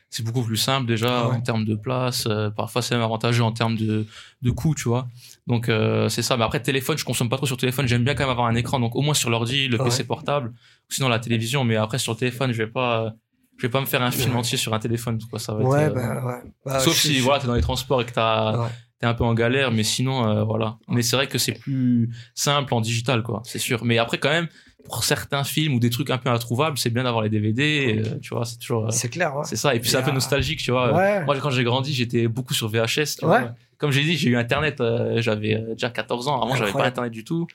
[0.09, 1.36] C'est beaucoup plus simple déjà Ah ouais.
[1.36, 2.25] en termes de place.
[2.27, 4.05] euh, parfois, c'est même avantageux en termes de,
[4.41, 5.07] de coût, tu vois.
[5.47, 6.37] Donc, euh, c'est ça.
[6.37, 7.87] Mais après, téléphone, je consomme pas trop sur téléphone.
[7.87, 8.79] J'aime bien quand même avoir un écran.
[8.79, 9.85] Donc, au moins sur l'ordi, le Ouais.
[9.85, 11.63] PC portable, ou sinon la télévision.
[11.63, 13.13] Mais après, sur le téléphone, je vais pas,
[13.57, 15.19] je vais pas me faire un film entier sur un téléphone.
[15.29, 15.37] Quoi.
[15.39, 16.51] Ça va Ouais, être, euh, bah, ouais.
[16.65, 18.69] Bah, Sauf si voilà, t'es dans les transports et que t'as, Ouais.
[18.99, 20.77] t'es un peu en galère, mais sinon, euh, voilà.
[20.87, 23.85] Mais c'est vrai que c'est plus simple en digital, quoi, c'est sûr.
[23.85, 24.47] Mais après, quand même,
[24.85, 27.99] pour certains films ou des trucs un peu introuvables, c'est bien d'avoir les DVD, et,
[27.99, 29.43] euh, tu vois, c'est toujours, euh, C'est clair, ouais.
[29.45, 29.73] c'est ça.
[29.75, 30.93] Et puis c'est un peu nostalgique, tu vois.
[30.93, 31.25] Ouais.
[31.25, 33.17] Moi, quand j'ai grandi, j'étais beaucoup sur VHS.
[33.19, 33.39] tu Ouais.
[33.41, 33.55] vois.
[33.86, 36.41] Comme j'ai dit, j'ai eu Internet, euh, j'avais euh, déjà 14 ans.
[36.41, 36.86] Avant, j'avais pas.
[36.88, 37.45] Internet du tout.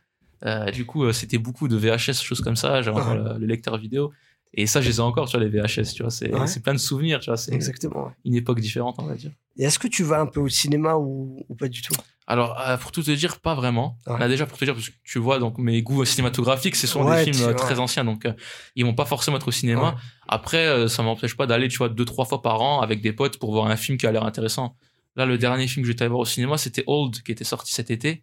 [0.46, 2.82] Euh, du coup, c'était beaucoup de VHS, choses comme ça.
[2.82, 4.12] J'avais encore le, le lecteur vidéo.
[4.54, 6.10] Et ça, je les ai encore sur les VHS, tu vois.
[6.10, 6.46] C'est Ouais.
[6.62, 7.36] plein de souvenirs, tu vois.
[7.36, 8.12] C'est Exactement.
[8.24, 9.32] une époque différente, on va dire.
[9.56, 11.94] Et est-ce que tu vas un peu au cinéma ou, ou pas du tout?
[12.26, 13.96] Alors, euh, pour tout te dire, pas vraiment.
[14.06, 14.18] Ouais.
[14.18, 17.04] Là, déjà, pour te dire, parce que tu vois, donc mes goûts cinématographiques, ce sont
[17.04, 18.32] Ouais, des films très anciens, donc euh,
[18.76, 19.96] ils vont pas forcément être au cinéma.
[20.28, 23.12] Après, euh, ça m'empêche pas d'aller, tu vois, deux, trois fois par an avec des
[23.12, 24.76] potes pour voir un film qui a l'air intéressant.
[25.16, 27.72] Là, le dernier film que j'étais allé voir au cinéma, c'était Old, qui était sorti
[27.72, 28.22] cet été.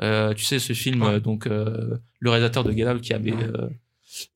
[0.00, 1.14] Euh, tu sais, ce film, Ouais.
[1.14, 3.42] euh, donc, euh, le réalisateur de Get Out qui avait Ouais.
[3.42, 3.68] euh,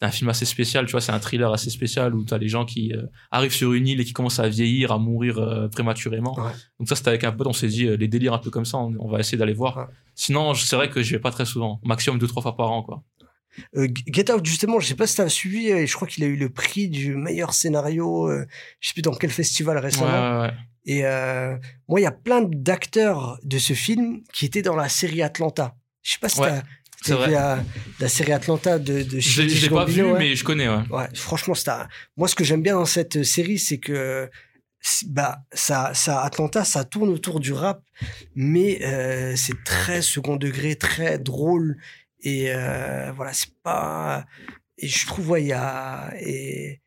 [0.01, 2.65] un film assez spécial, tu vois, c'est un thriller assez spécial où t'as les gens
[2.65, 6.37] qui euh, arrivent sur une île et qui commencent à vieillir, à mourir euh, prématurément.
[6.79, 8.79] Donc ça, c'était avec un pote, on s'est dit, les délires un peu comme ça,
[8.79, 9.89] on, va essayer d'aller voir.
[10.15, 12.83] Sinon, c'est vrai que je vais pas très souvent, maximum deux, trois fois par an,
[12.83, 13.03] quoi.
[14.07, 16.49] Get Out, justement, je sais pas si t'as suivi, je crois qu'il a eu le
[16.51, 18.31] prix du meilleur scénario,
[18.81, 20.41] je sais plus dans quel festival récemment.
[20.41, 21.03] Ouais, ouais, Et
[21.89, 25.77] moi, il y a plein d'acteurs de ce film qui étaient dans la série Atlanta.
[26.03, 26.63] Je sais pas si t'as
[27.03, 27.31] c'est vrai.
[27.31, 27.65] La,
[27.99, 30.83] la, série Atlanta de, de Je, l'ai pas vu, mais je connais, ouais.
[30.91, 31.71] Ouais, franchement, c'est
[32.17, 34.31] moi, ce que j'aime bien dans cette série, c'est que,
[35.07, 37.83] bah, ça, ça, Atlanta, ça tourne autour du rap,
[38.35, 41.77] mais euh, c'est très second degré, très drôle,
[42.21, 44.25] et euh, voilà, c'est pas,
[44.79, 46.81] et je trouve, ouais, il y a, et,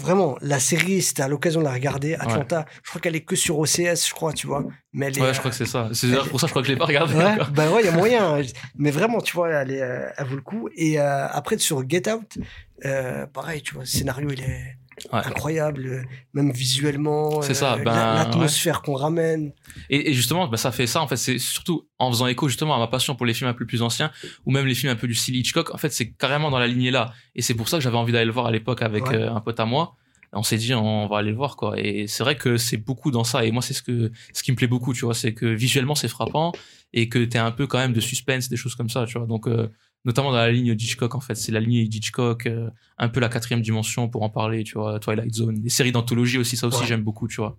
[0.00, 2.14] vraiment, la série, c'était à l'occasion de la regarder.
[2.14, 4.64] Atlanta, je crois qu'elle est que sur OCS, je crois, tu vois.
[4.92, 5.90] Mais elle ouais, je crois que c'est ça.
[5.92, 7.14] C'est pour ça, je crois que je l'ai pas regardée.
[7.14, 8.34] Ouais, bah ouais, il y a moyen.
[8.36, 8.42] Hein.
[8.76, 10.68] Mais vraiment, tu vois, elle, est, euh, elle vaut le coup.
[10.76, 12.38] Et euh, après, sur Get Out,
[12.84, 14.76] euh, pareil, tu vois, le scénario, il est
[15.10, 17.42] incroyable, même visuellement.
[17.42, 19.52] C'est ça, ben, l'atmosphère qu'on ramène.
[19.90, 22.78] Et, justement, ben, ça fait ça, en fait, c'est surtout en faisant écho justement à
[22.78, 24.10] ma passion pour les films un peu plus anciens,
[24.44, 26.66] ou même les films un peu du style Hitchcock, en fait, c'est carrément dans la
[26.66, 27.12] lignée là.
[27.34, 29.60] Et c'est pour ça que j'avais envie d'aller le voir à l'époque avec un pote
[29.60, 29.96] à moi
[30.32, 33.10] on s'est dit on va aller le voir quoi et c'est vrai que c'est beaucoup
[33.10, 35.34] dans ça et moi c'est ce que ce qui me plaît beaucoup tu vois c'est
[35.34, 36.52] que visuellement c'est frappant
[36.92, 39.26] et que t'es un peu quand même de suspense des choses comme ça tu vois
[39.26, 39.68] donc euh,
[40.04, 41.34] notamment dans la ligne d'Hitchcock en fait.
[41.34, 44.98] C'est la ligne d'Hitchcock euh, un peu la quatrième dimension pour en parler tu vois.
[44.98, 45.60] Twilight Zone.
[45.62, 47.56] Les séries d'anthologie aussi ça aussi j'aime beaucoup tu vois.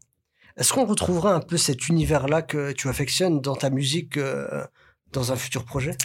[0.55, 4.65] Est-ce qu'on retrouvera un peu cet univers là que tu affectionnes dans ta musique euh,
[5.13, 5.95] dans un futur projet?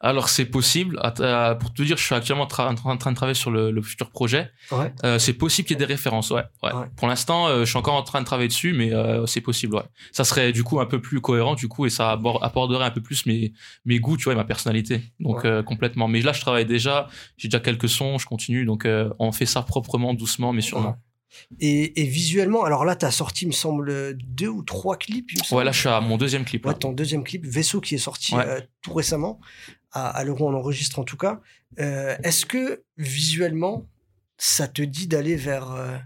[0.00, 1.00] Alors c'est possible.
[1.60, 4.50] Pour te dire, je suis actuellement en train de travailler sur le, futur projet.
[4.70, 4.92] Ouais.
[5.04, 6.30] Euh, c'est possible qu'il y ait des références.
[6.30, 6.42] Ouais.
[6.62, 6.72] ouais.
[6.96, 9.76] Pour l'instant, euh, je suis encore en train de travailler dessus, mais euh, c'est possible.
[9.76, 9.82] Ouais.
[10.12, 13.00] Ça serait du coup un peu plus cohérent du coup et ça apporterait un peu
[13.00, 13.52] plus mes
[13.84, 15.02] mes goûts, tu vois, et ma personnalité.
[15.20, 16.08] Donc complètement.
[16.08, 17.08] Mais là, je travaille déjà.
[17.36, 18.18] J'ai déjà quelques sons.
[18.18, 18.64] Je continue.
[18.64, 18.86] Donc
[19.18, 20.96] on fait ça proprement, doucement, mais sûrement.
[21.60, 25.32] Et, visuellement, alors là, tu as sorti, il me semble, deux ou trois clips.
[25.32, 26.66] Il me ouais, là, je suis à mon deuxième clip.
[26.66, 29.40] Ouais, ton deuxième clip, Vaisseau, qui est sorti euh, tout récemment,
[29.92, 31.40] à, à l'heure où on enregistre en tout cas.
[31.78, 33.88] Euh, est-ce que visuellement,
[34.36, 35.96] ça te dit d'aller vers euh,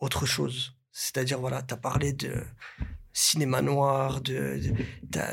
[0.00, 0.74] autre chose?
[0.92, 2.42] C'est-à-dire, voilà, tu as parlé de
[3.12, 4.60] cinéma noir, de,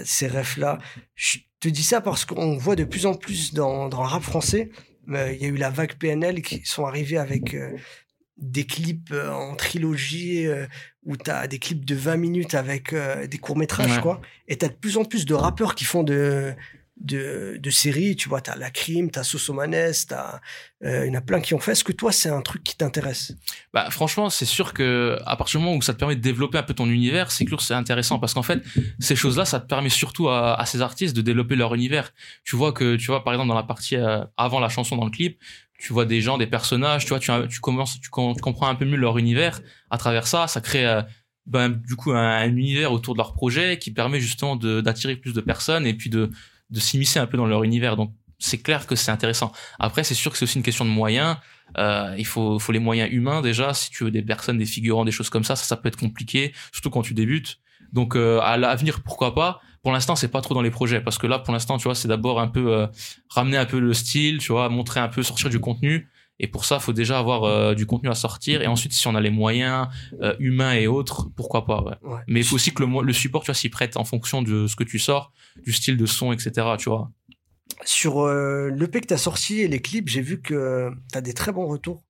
[0.04, 0.80] ces rêves-là.
[1.16, 4.24] Je te dis ça parce qu'on voit de plus en plus dans, dans le rap
[4.24, 4.72] français,
[5.08, 7.56] il y a eu la vague PNL qui sont arrivés avec
[8.38, 10.66] des clips euh, en trilogie euh,
[11.04, 14.22] où tu as des clips de 20 minutes avec euh, des courts-métrages, quoi.
[14.48, 16.54] Et tu as de plus en plus de rappeurs qui font de,
[16.98, 18.42] de, de séries, tu vois.
[18.42, 20.42] Tu as La Crime, tu as Sosomanes, t'as,
[20.84, 21.72] il y en a plein qui ont fait.
[21.72, 23.34] Est-ce que toi, c'est un truc qui t'intéresse?
[23.74, 26.58] Bah, franchement, c'est sûr que à partir du moment où ça te permet de développer
[26.58, 28.62] un peu ton univers, c'est sûr c'est intéressant parce qu'en fait,
[29.00, 32.12] ces choses-là, ça te permet surtout à, à, ces artistes de développer leur univers.
[32.44, 33.96] Tu vois que, tu vois, par exemple, dans la partie
[34.36, 35.40] avant la chanson dans le clip,
[35.86, 38.96] tu vois des gens, des personnages, tu vois, tu, commences, tu, comprends un peu mieux
[38.98, 39.62] leur univers.
[39.92, 41.04] À travers ça, ça crée euh,
[41.46, 45.42] ben, du coup un, univers autour de leur projet qui permet justement d'attirer plus de
[45.42, 46.32] personnes et puis de,
[46.72, 47.98] de s'immiscer un peu dans leur univers.
[47.98, 49.52] Donc c'est clair que c'est intéressant.
[49.78, 51.38] Après, c'est sûr que c'est aussi une question de moyens.
[51.78, 53.76] Euh, il faut, faut les moyens humains déjà.
[53.76, 56.00] Si tu veux des personnes, des figurants, des choses comme ça, ça, ça peut être
[56.00, 57.60] compliqué, surtout quand tu débutes.
[57.94, 59.62] Donc euh, à l'avenir, pourquoi pas?
[59.86, 61.00] Pour l'instant c'est pas trop dans les projets.
[61.00, 62.88] Parce que là pour l'instant tu vois c'est d'abord un peu euh,
[63.30, 66.10] ramener un peu le style tu vois montrer un peu sortir du contenu.
[66.40, 68.64] Et pour ça faut déjà avoir euh, du contenu à sortir.
[68.64, 69.88] Et ensuite si on a les moyens
[70.24, 72.18] euh, humains et autres pourquoi pas ouais.
[72.26, 74.66] mais il faut aussi que le, le support tu vois s'y prête en fonction de
[74.66, 75.32] ce que tu sors
[75.64, 77.12] du style de son etc tu vois.
[77.84, 81.36] Sur l'EP que tu as sorti et les clips j'ai vu que tu as des
[81.36, 82.04] très bons retours.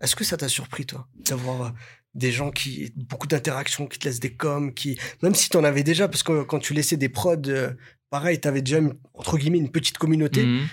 [0.00, 1.74] Est-ce que ça t'a surpris toi d'avoir
[2.14, 5.64] des gens qui beaucoup d'interactions qui te laissent des coms qui même si tu en
[5.64, 7.70] avais déjà parce que quand tu laissais des prods euh,
[8.10, 8.80] pareil tu avais déjà
[9.14, 10.44] entre guillemets une petite communauté.
[10.44, 10.66] Mhm.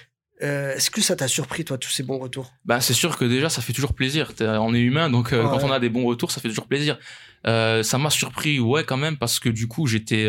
[0.43, 2.51] euh, est-ce que ça t'a surpris toi tous ces bons retours?
[2.65, 4.33] Bah c'est sûr que déjà ça fait toujours plaisir.
[4.39, 6.97] On est humain donc euh, quand on a des bons retours ça fait toujours plaisir.
[7.45, 10.27] Ça m'a surpris ouais quand même parce que du coup j'étais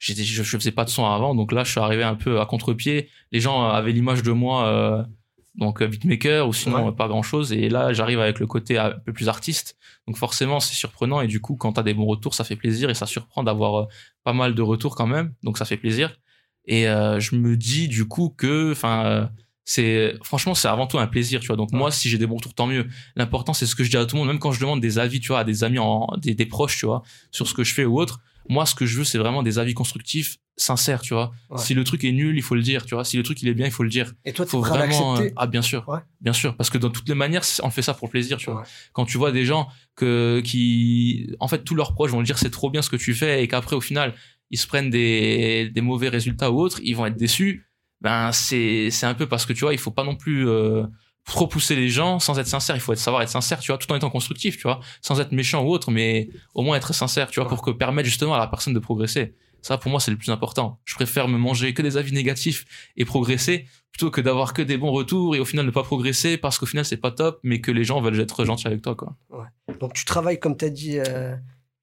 [0.00, 2.40] j'étais je, je, faisais pas de son avant donc là je suis arrivé un peu
[2.40, 3.08] à contre-pied.
[3.30, 5.06] Les gens avaient l'image de moi
[5.54, 9.12] donc beatmaker ou sinon pas grand chose et là j'arrive avec le côté un peu
[9.12, 9.76] plus artiste.
[10.06, 11.20] Donc forcément c'est surprenant.
[11.20, 13.74] Et du coup quand t'as des bons retours ça fait plaisir et ça surprend d'avoir
[13.80, 13.86] euh,
[14.24, 15.34] pas mal de retours quand même.
[15.42, 16.16] Donc ça fait plaisir.
[16.64, 19.26] Et euh, je me dis du coup que enfin euh,
[19.64, 21.56] c'est franchement c'est avant tout un plaisir tu vois.
[21.56, 22.88] Donc moi si j'ai des bons retours tant mieux.
[23.14, 24.28] L'important c'est ce que je dis à tout le monde.
[24.28, 26.78] Même quand je demande des avis tu vois à des amis en des, des proches
[26.78, 28.20] tu vois sur ce que je fais ou autre
[28.52, 31.32] moi ce que je veux c'est vraiment des avis constructifs sincère, tu vois.
[31.56, 33.04] Si le truc est nul, il faut le dire, tu vois.
[33.04, 34.12] Si le truc il est bien, il faut le dire.
[34.24, 35.84] Et toi, faut vraiment euh, ah bien sûr,
[36.20, 38.50] bien sûr, parce que dans toutes les manières, on fait ça pour le plaisir, tu
[38.50, 38.64] vois.
[38.92, 42.50] Quand tu vois des gens que qui, en fait, tous leurs proches vont dire c'est
[42.50, 44.14] trop bien ce que tu fais et qu'après au final
[44.50, 47.66] ils se prennent des des mauvais résultats ou autres, ils vont être déçus.
[48.00, 50.84] Ben c'est c'est un peu parce que tu vois, il faut pas non plus euh,
[51.24, 52.76] trop pousser les gens sans être sincère.
[52.76, 55.20] Il faut être, savoir être sincère, tu vois, tout en étant constructif, tu vois, sans
[55.20, 58.34] être méchant ou autre, mais au moins être sincère, tu vois, pour que permettre justement
[58.34, 59.34] à la personne de progresser.
[59.62, 60.80] Ça, pour moi, c'est le plus important.
[60.84, 62.64] Je préfère me manger que des avis négatifs
[62.96, 66.38] et progresser plutôt que d'avoir que des bons retours et au final ne pas progresser
[66.38, 68.94] parce qu'au final c'est pas top, mais que les gens veulent être gentils avec toi,
[68.96, 69.16] quoi.
[69.30, 69.76] Ouais.
[69.78, 71.36] Donc tu travailles, comme tu as dit, euh,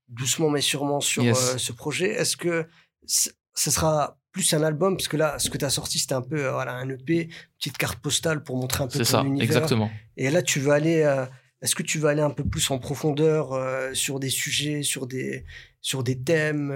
[0.08, 2.10] doucement mais sûrement sur euh, ce projet.
[2.10, 2.68] Est-ce que
[3.06, 6.22] ce sera plus un album parce que là ce que tu as sorti c'était un
[6.22, 9.90] peu euh, voilà un EP petite carte postale pour montrer un peu ton ça, exactement.
[10.18, 11.26] Et là tu veux aller euh,
[11.62, 15.08] est-ce que tu veux aller un peu plus en profondeur euh, sur des sujets sur
[15.08, 15.46] des
[15.82, 16.74] sur des thèmes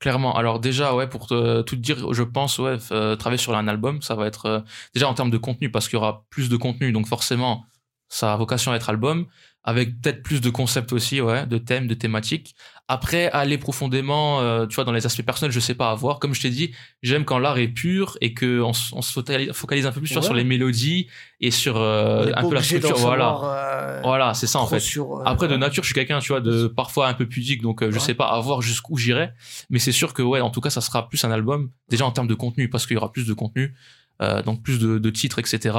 [0.00, 0.36] clairement.
[0.36, 4.02] Alors déjà ouais pour te, tout te dire je pense ouais travailler sur un album
[4.02, 4.64] ça va être
[4.94, 7.64] déjà en termes de contenu parce qu'il y aura plus de contenu donc forcément
[8.08, 9.26] ça a vocation à être album
[9.64, 12.54] avec peut-être plus de concepts aussi, ouais, de thèmes, de thématiques.
[12.88, 16.18] Après, aller profondément, euh, tu vois, dans les aspects personnels, je sais pas avoir.
[16.18, 19.12] Comme je t'ai dit, j'aime quand l'art est pur et que on, on, se
[19.52, 21.06] focalise un peu plus sur les mélodies
[21.40, 22.96] et sur euh, un peu la structure.
[22.96, 24.82] Voilà, euh, voilà, c'est ça en fait.
[25.24, 27.98] Après, de nature, je suis quelqu'un, tu vois, de parfois un peu pudique, donc je
[27.98, 29.30] sais pas avoir jusqu'où j'irai.
[29.70, 32.10] Mais c'est sûr que ouais, en tout cas, ça sera plus un album déjà en
[32.10, 33.74] termes de contenu parce qu'il y aura plus de contenu,
[34.44, 35.78] donc plus de, de titres, etc.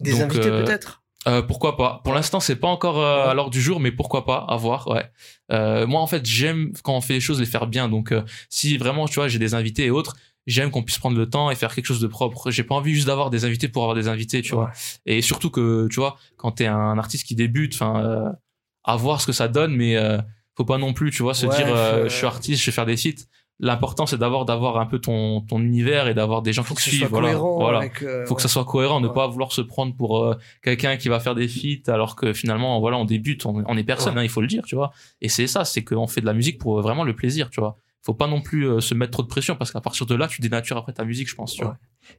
[0.00, 1.03] Des invités peut-être?
[1.26, 4.24] Euh, pourquoi pas Pour l'instant, c'est pas encore euh, à l'ordre du jour, mais pourquoi
[4.24, 4.88] pas À voir.
[4.88, 5.04] Ouais.
[5.52, 7.88] Euh, moi, en fait, j'aime quand on fait les choses les faire bien.
[7.88, 10.16] Donc, euh, si vraiment, tu vois, j'ai des invités et autres,
[10.46, 12.50] j'aime qu'on puisse prendre le temps et faire quelque chose de propre.
[12.50, 14.70] J'ai pas envie juste d'avoir des invités pour avoir des invités, tu vois.
[15.06, 18.34] Et surtout que, tu vois, quand t'es un artiste qui débute, enfin,
[18.84, 19.96] à voir ce que ça donne, mais
[20.56, 22.98] faut pas non plus, tu vois, se dire, je suis artiste, je vais faire des
[22.98, 23.28] sites
[23.60, 26.84] l'important c'est d'avoir d'avoir un peu ton ton univers et d'avoir des gens faut qui
[26.84, 27.36] que suivent voilà.
[27.36, 27.88] voilà.
[28.02, 31.08] euh, faut que ça soit cohérent ne pas vouloir se prendre pour euh, quelqu'un qui
[31.08, 34.24] va faire des feats alors que finalement voilà on débute on, on est personne hein,
[34.24, 34.90] il faut le dire tu vois.
[35.20, 37.78] Et c'est ça c'est qu'on fait de la musique pour vraiment le plaisir tu vois.
[38.02, 40.26] Faut pas non plus euh, se mettre trop de pression parce qu'à partir de là
[40.26, 41.78] tu dénatures après ta musique je pense tu vois.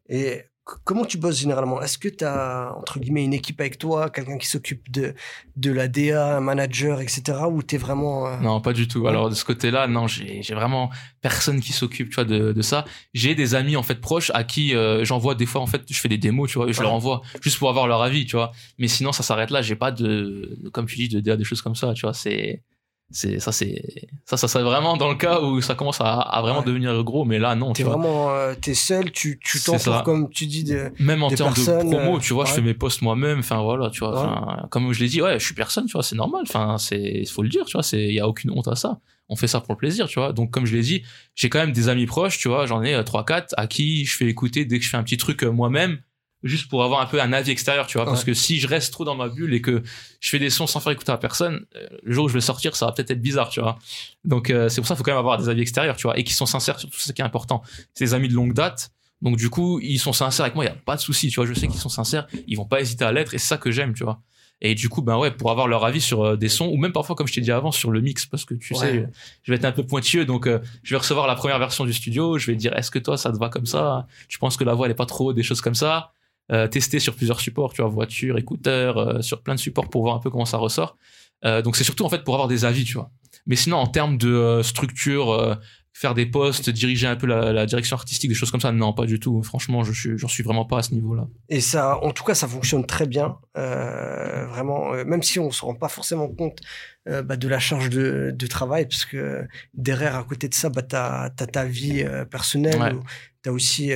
[0.09, 0.41] Et
[0.83, 1.81] comment tu bosses généralement?
[1.81, 5.13] Est-ce que tu as, entre guillemets, une équipe avec toi, quelqu'un qui s'occupe de,
[5.55, 7.37] de la DA, un manager, etc.
[7.49, 8.27] Ou tu es vraiment...
[8.27, 9.07] Euh, non, pas du tout.
[9.07, 10.89] Alors, de ce côté-là, non, j'ai vraiment
[11.21, 12.85] personne qui s'occupe, tu vois, de, de ça.
[13.13, 15.99] J'ai des amis, en fait, proches à qui euh, j'envoie des fois, en fait, je
[15.99, 18.51] fais des démos, tu vois, je leur envoie juste pour avoir leur avis, tu vois.
[18.79, 19.61] Mais sinon, ça s'arrête là.
[19.61, 22.13] J'ai pas de, comme tu dis, de dire des choses comme ça, tu vois.
[22.13, 22.63] C'est
[23.11, 26.41] c'est ça c'est ça ça serait vraiment dans le cas où ça commence à, à
[26.41, 30.29] vraiment devenir gros mais là non t'es vraiment euh, t'es seul tu tu t'entoures comme
[30.29, 33.39] tu dis de même en termes de promo tu vois je fais mes posts moi-même
[33.39, 36.15] enfin voilà tu vois comme je l'ai dit ouais je suis personne tu vois c'est
[36.15, 38.75] normal enfin c'est faut le dire tu vois c'est il y a aucune honte à
[38.75, 38.99] ça.
[39.27, 40.33] On fait ça pour le plaisir tu vois.
[40.33, 41.01] Donc comme je l'ai dit
[41.33, 44.05] j'ai quand même des amis proches tu vois j'en ai euh, trois quatre à qui
[44.05, 45.99] je fais écouter dès que je fais un petit truc euh, moi-même
[46.45, 48.05] juste pour avoir un peu un avis extérieur, tu vois.
[48.05, 49.81] Parce que si je reste trop dans ma bulle et que
[50.21, 52.41] je fais des sons sans faire écouter à personne, euh, le jour où je vais
[52.41, 53.79] sortir, ça va peut-être être bizarre, tu vois.
[54.23, 56.17] Donc euh, c'est pour ça qu'il faut quand même avoir des avis extérieurs, tu vois,
[56.19, 57.63] et qui sont sincères sur tout ce qui est important.
[57.95, 58.91] C'est des amis de longue date.
[59.21, 61.35] Donc du coup, ils sont sincères avec moi, il y a pas de souci, tu
[61.37, 61.47] vois.
[61.47, 63.71] Je sais qu'ils sont sincères, ils vont pas hésiter à l'être, et c'est ça que
[63.71, 64.21] j'aime, tu vois.
[64.61, 66.93] Et du coup, ben ouais, pour avoir leur avis sur euh, des sons, ou même
[66.93, 69.09] parfois, comme je t'ai dit avant, sur le mix, parce que tu sais,
[69.43, 70.47] je vais être un peu pointilleux, donc
[70.83, 73.31] je vais recevoir la première version du studio, je vais dire, est-ce que toi, ça
[73.31, 74.05] te va comme ça?
[74.29, 76.13] Tu penses que la voix, elle est pas trop des choses comme ça?
[76.51, 80.03] Euh, tester sur plusieurs supports, tu vois, voiture, écouteurs, euh, sur plein de supports pour
[80.03, 80.95] voir un peu comment ça ressort.
[81.43, 83.09] Euh, donc c'est surtout en fait pour avoir des avis, tu vois.
[83.47, 85.57] Mais sinon en termes de structure,
[85.91, 89.05] faire des posts, diriger un peu la, direction artistique, des choses comme ça, non, pas
[89.05, 89.41] du tout.
[89.43, 91.27] Franchement, je suis, j'en suis vraiment pas à ce niveau-là.
[91.49, 94.91] Et ça, en tout cas, ça fonctionne très bien, vraiment.
[95.05, 96.59] même si on se rend pas forcément compte
[97.05, 100.81] bah, de la charge de, de, travail, parce que derrière, à côté de ça, bah,
[100.81, 103.07] t'as as ta vie personnelle, tu
[103.43, 103.91] t'as aussi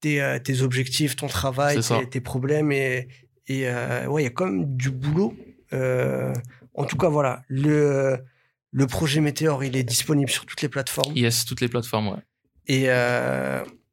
[0.00, 1.80] tes, euh, tes, objectifs, ton travail,
[2.10, 2.72] tes, problèmes.
[2.72, 3.08] Et,
[3.46, 5.36] et euh, ouais, il y a quand même du boulot.
[5.72, 6.32] Euh,
[6.74, 8.18] en tout cas, voilà, le,
[8.70, 11.14] le projet Météor, il est disponible sur toutes les plateformes.
[11.16, 12.22] Yes, toutes les plateformes, ouais.
[12.66, 12.88] Et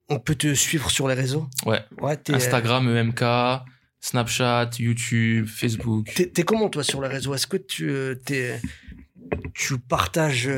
[0.09, 1.47] on peut te suivre sur les réseaux?
[1.65, 1.81] Ouais.
[2.01, 3.23] ouais Instagram, EMK,
[3.99, 6.09] Snapchat, YouTube, Facebook.
[6.33, 7.33] T'es comment, toi, sur les réseaux?
[7.33, 7.91] Est-ce que tu,
[9.53, 10.49] tu partages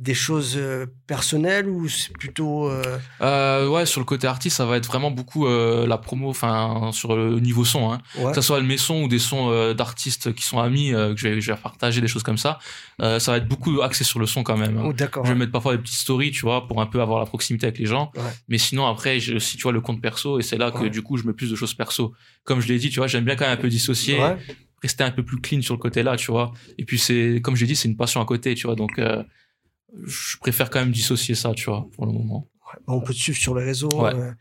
[0.00, 2.98] des choses euh, personnelles ou c'est plutôt euh...
[3.20, 6.90] Euh, ouais sur le côté artiste ça va être vraiment beaucoup euh, la promo enfin
[6.92, 8.00] sur le niveau son hein.
[8.14, 11.40] que ce soit mes sons ou des sons d'artistes qui sont amis que je vais,
[11.40, 12.58] je vais partager des choses comme ça
[12.98, 14.84] ça va être beaucoup axé sur le son quand même hein.
[14.86, 17.18] oh, d'accord je vais mettre parfois des petites stories tu vois pour un peu avoir
[17.18, 18.12] la proximité avec les gens.
[18.48, 21.02] Mais sinon après j'ai aussi tu vois le compte perso et c'est là que du
[21.02, 22.14] coup je mets plus de choses perso.
[22.44, 24.18] Comme je l'ai dit tu vois j'aime bien quand même un peu dissocier
[24.82, 26.52] rester un peu plus clean sur le côté là tu vois.
[26.78, 28.76] Et puis c'est comme j'ai dit c'est une passion à côté tu vois.
[28.76, 28.98] Donc
[30.04, 32.48] je préfère quand même dissocier ça, tu vois, pour le moment.
[32.86, 33.90] on peut te suivre sur les réseaux.
[34.04, 34.32] Euh,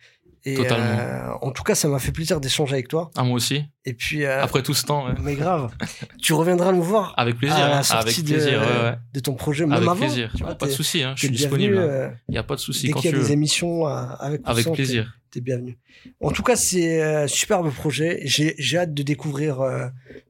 [0.46, 0.86] et Totalement.
[0.86, 3.12] Euh, en tout cas, ça m'a fait plaisir d'échanger avec toi.
[3.16, 3.64] Ah, moi aussi.
[3.90, 4.24] Et puis.
[4.26, 5.06] Euh, Après tout ce temps.
[5.22, 5.72] Mais grave.
[6.22, 7.14] tu reviendras nous voir.
[7.18, 7.58] Avec plaisir.
[7.58, 8.62] À la avec plaisir.
[8.62, 9.66] De, de ton projet.
[9.66, 9.96] Même avec avant.
[10.00, 10.32] plaisir.
[10.36, 11.04] Tu vois, pas de souci.
[11.04, 12.14] Hein, je suis disponible.
[12.28, 12.88] Il n'y a pas de souci.
[12.88, 14.42] Dès qu'il y a des émissions avec.
[14.46, 15.14] Avec plaisir.
[15.32, 15.78] t'es bienvenu.
[16.22, 18.22] En tout cas, c'est un superbe projet.
[18.26, 19.88] J'ai j'ai hâte de découvrir euh,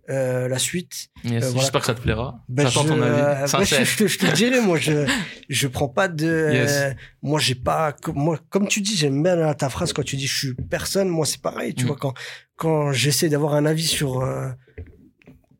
[0.09, 1.09] euh, la suite.
[1.23, 1.59] Yes, voilà.
[1.59, 2.39] J'espère que ça te plaira.
[2.49, 3.21] Ben, J'attends je, ton avis.
[3.21, 3.85] euh, Sincère.
[3.85, 5.05] je, je te- je te dirai, moi, je,
[5.49, 6.71] je prends pas de, Yes.
[6.71, 10.15] euh, moi, j'ai pas, comme- moi, comme tu dis, j'aime bien ta phrase quand tu
[10.15, 11.87] dis je suis personne, moi, c'est pareil, tu Mm.
[11.87, 12.13] vois, quand,
[12.59, 14.49] quand j'essaie d'avoir un avis sur, euh,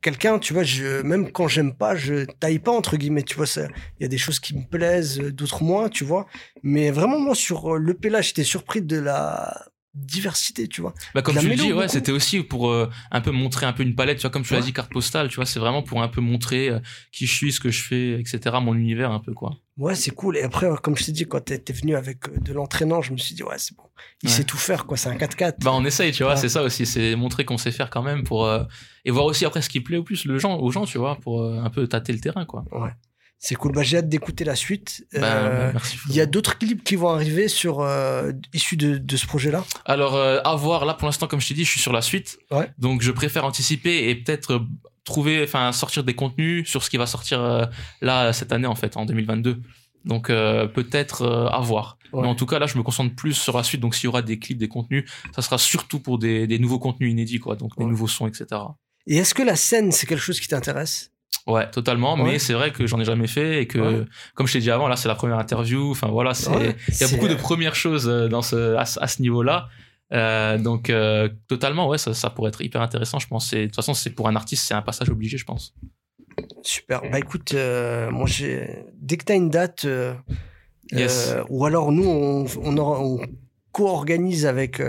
[0.02, 3.46] quelqu'un, tu vois, je, même quand j'aime pas, je taille pas, entre guillemets, tu vois,
[3.56, 6.28] il y a des choses qui me plaisent, d'autres moins, tu vois,
[6.62, 10.94] mais vraiment, moi, sur le là j'étais surpris de la diversité, tu vois.
[11.16, 13.74] Bah, comme La tu le dis, ouais, c'était aussi pour euh, un peu montrer un
[13.74, 14.66] peu une palette, tu vois, comme tu l'as Ouais.
[14.66, 16.80] dit, carte postale, tu vois, c'est vraiment pour un peu montrer euh,
[17.12, 19.58] qui je suis, ce que je fais, etc., mon univers un peu, quoi.
[19.78, 20.38] Ouais, c'est cool.
[20.38, 23.18] Et après, comme je t'ai dit, quand t'es venu avec euh, de l'entraînant, je me
[23.18, 23.84] suis dit, ouais, c'est bon.
[24.24, 24.36] Il Ouais.
[24.36, 24.96] sait tout faire, quoi.
[24.98, 25.64] C'est un 4x4.
[25.64, 26.40] Bah, on essaye, tu vois, Ouais.
[26.40, 28.64] c'est ça aussi, c'est montrer qu'on sait faire quand même pour, euh,
[29.06, 31.16] et voir aussi après ce qui plaît au plus le gens, aux gens, tu vois,
[31.16, 32.64] pour un peu tâter le terrain, quoi.
[33.42, 33.72] C'est cool.
[33.72, 35.06] Bah, j'ai hâte d'écouter la suite.
[35.14, 35.98] Bah, Euh, merci.
[36.10, 39.64] Il y a d'autres clips qui vont arriver sur euh, issus de, de ce projet-là.
[39.86, 42.02] Alors, euh, à voir, là, pour l'instant, comme je t'ai dit, je suis sur la
[42.02, 42.38] suite.
[42.52, 42.70] Ouais.
[42.78, 44.60] Donc, je préfère anticiper et peut-être euh,
[45.06, 47.66] trouver, enfin, sortir des contenus sur ce qui va sortir euh,
[48.02, 49.62] là, cette année, en fait, en 2022.
[50.06, 51.98] Donc, peut-être à voir.
[52.14, 52.22] Ouais.
[52.22, 53.82] Mais en tout cas, là, je me concentre plus sur la suite.
[53.82, 56.80] Donc, s'il y aura des clips, des contenus, ça sera surtout pour des, des nouveaux
[56.80, 57.56] contenus inédits, quoi.
[57.56, 58.46] Donc, des nouveaux sons, etc.
[59.08, 61.12] Et est-ce que la scène, c'est quelque chose qui t'intéresse?
[61.48, 62.16] Ouais, totalement.
[62.16, 62.24] Ouais.
[62.34, 64.06] Mais c'est vrai que j'en ai jamais fait et que, Ouais.
[64.36, 65.90] comme je t'ai dit avant, là, c'est la première interview.
[65.92, 68.86] Enfin, voilà, c'est, Ouais, il y a beaucoup de premières choses euh, dans ce, à,
[68.86, 69.68] ce- à ce niveau-là.
[70.12, 73.52] Euh, donc, euh, totalement, ouais, ça, ça pourrait être hyper intéressant, je pense.
[73.54, 75.74] Et de toute façon, c'est pour un artiste, c'est un passage obligé, je pense.
[76.64, 77.02] Super.
[77.12, 78.86] Bah écoute, euh, moi, j'ai...
[79.00, 79.88] dès que t'as une date,
[80.92, 81.36] Yes.
[81.50, 83.20] ou alors nous, on, on, on
[83.72, 84.82] co-organise avec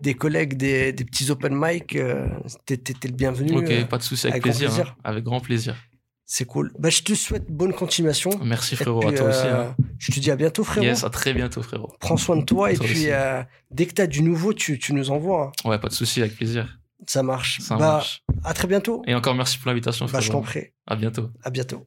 [0.00, 2.26] des collègues des, des petits open mic, euh,
[2.66, 3.56] t'es, le bienvenu.
[3.56, 4.68] ok, euh, pas de souci, avec, avec grand plaisir.
[4.74, 4.94] plaisir.
[4.98, 5.00] hein.
[5.04, 5.76] avec grand plaisir.
[6.24, 6.72] c'est cool.
[6.78, 8.30] Bah, je te souhaite bonne continuation.
[8.44, 9.46] Merci, frérot, puis, à toi aussi.
[9.46, 9.76] euh, hein.
[9.98, 10.84] Je te dis à bientôt, frérot.
[10.86, 11.92] Yes, à très bientôt, frérot.
[12.00, 14.78] Prends soin de toi et Toi puis euh, dès que tu as du nouveau, tu,
[14.78, 15.52] tu nous envoies.
[15.64, 15.68] hein.
[15.68, 16.78] Ouais, pas de souci, avec plaisir.
[17.06, 17.60] Ça marche.
[17.60, 18.22] Ça bah, marche.
[18.44, 19.02] à très bientôt.
[19.06, 20.64] Et encore merci pour l'invitation, Bah, je t'en prie.
[20.86, 21.30] À bientôt.
[21.44, 21.86] À bientôt.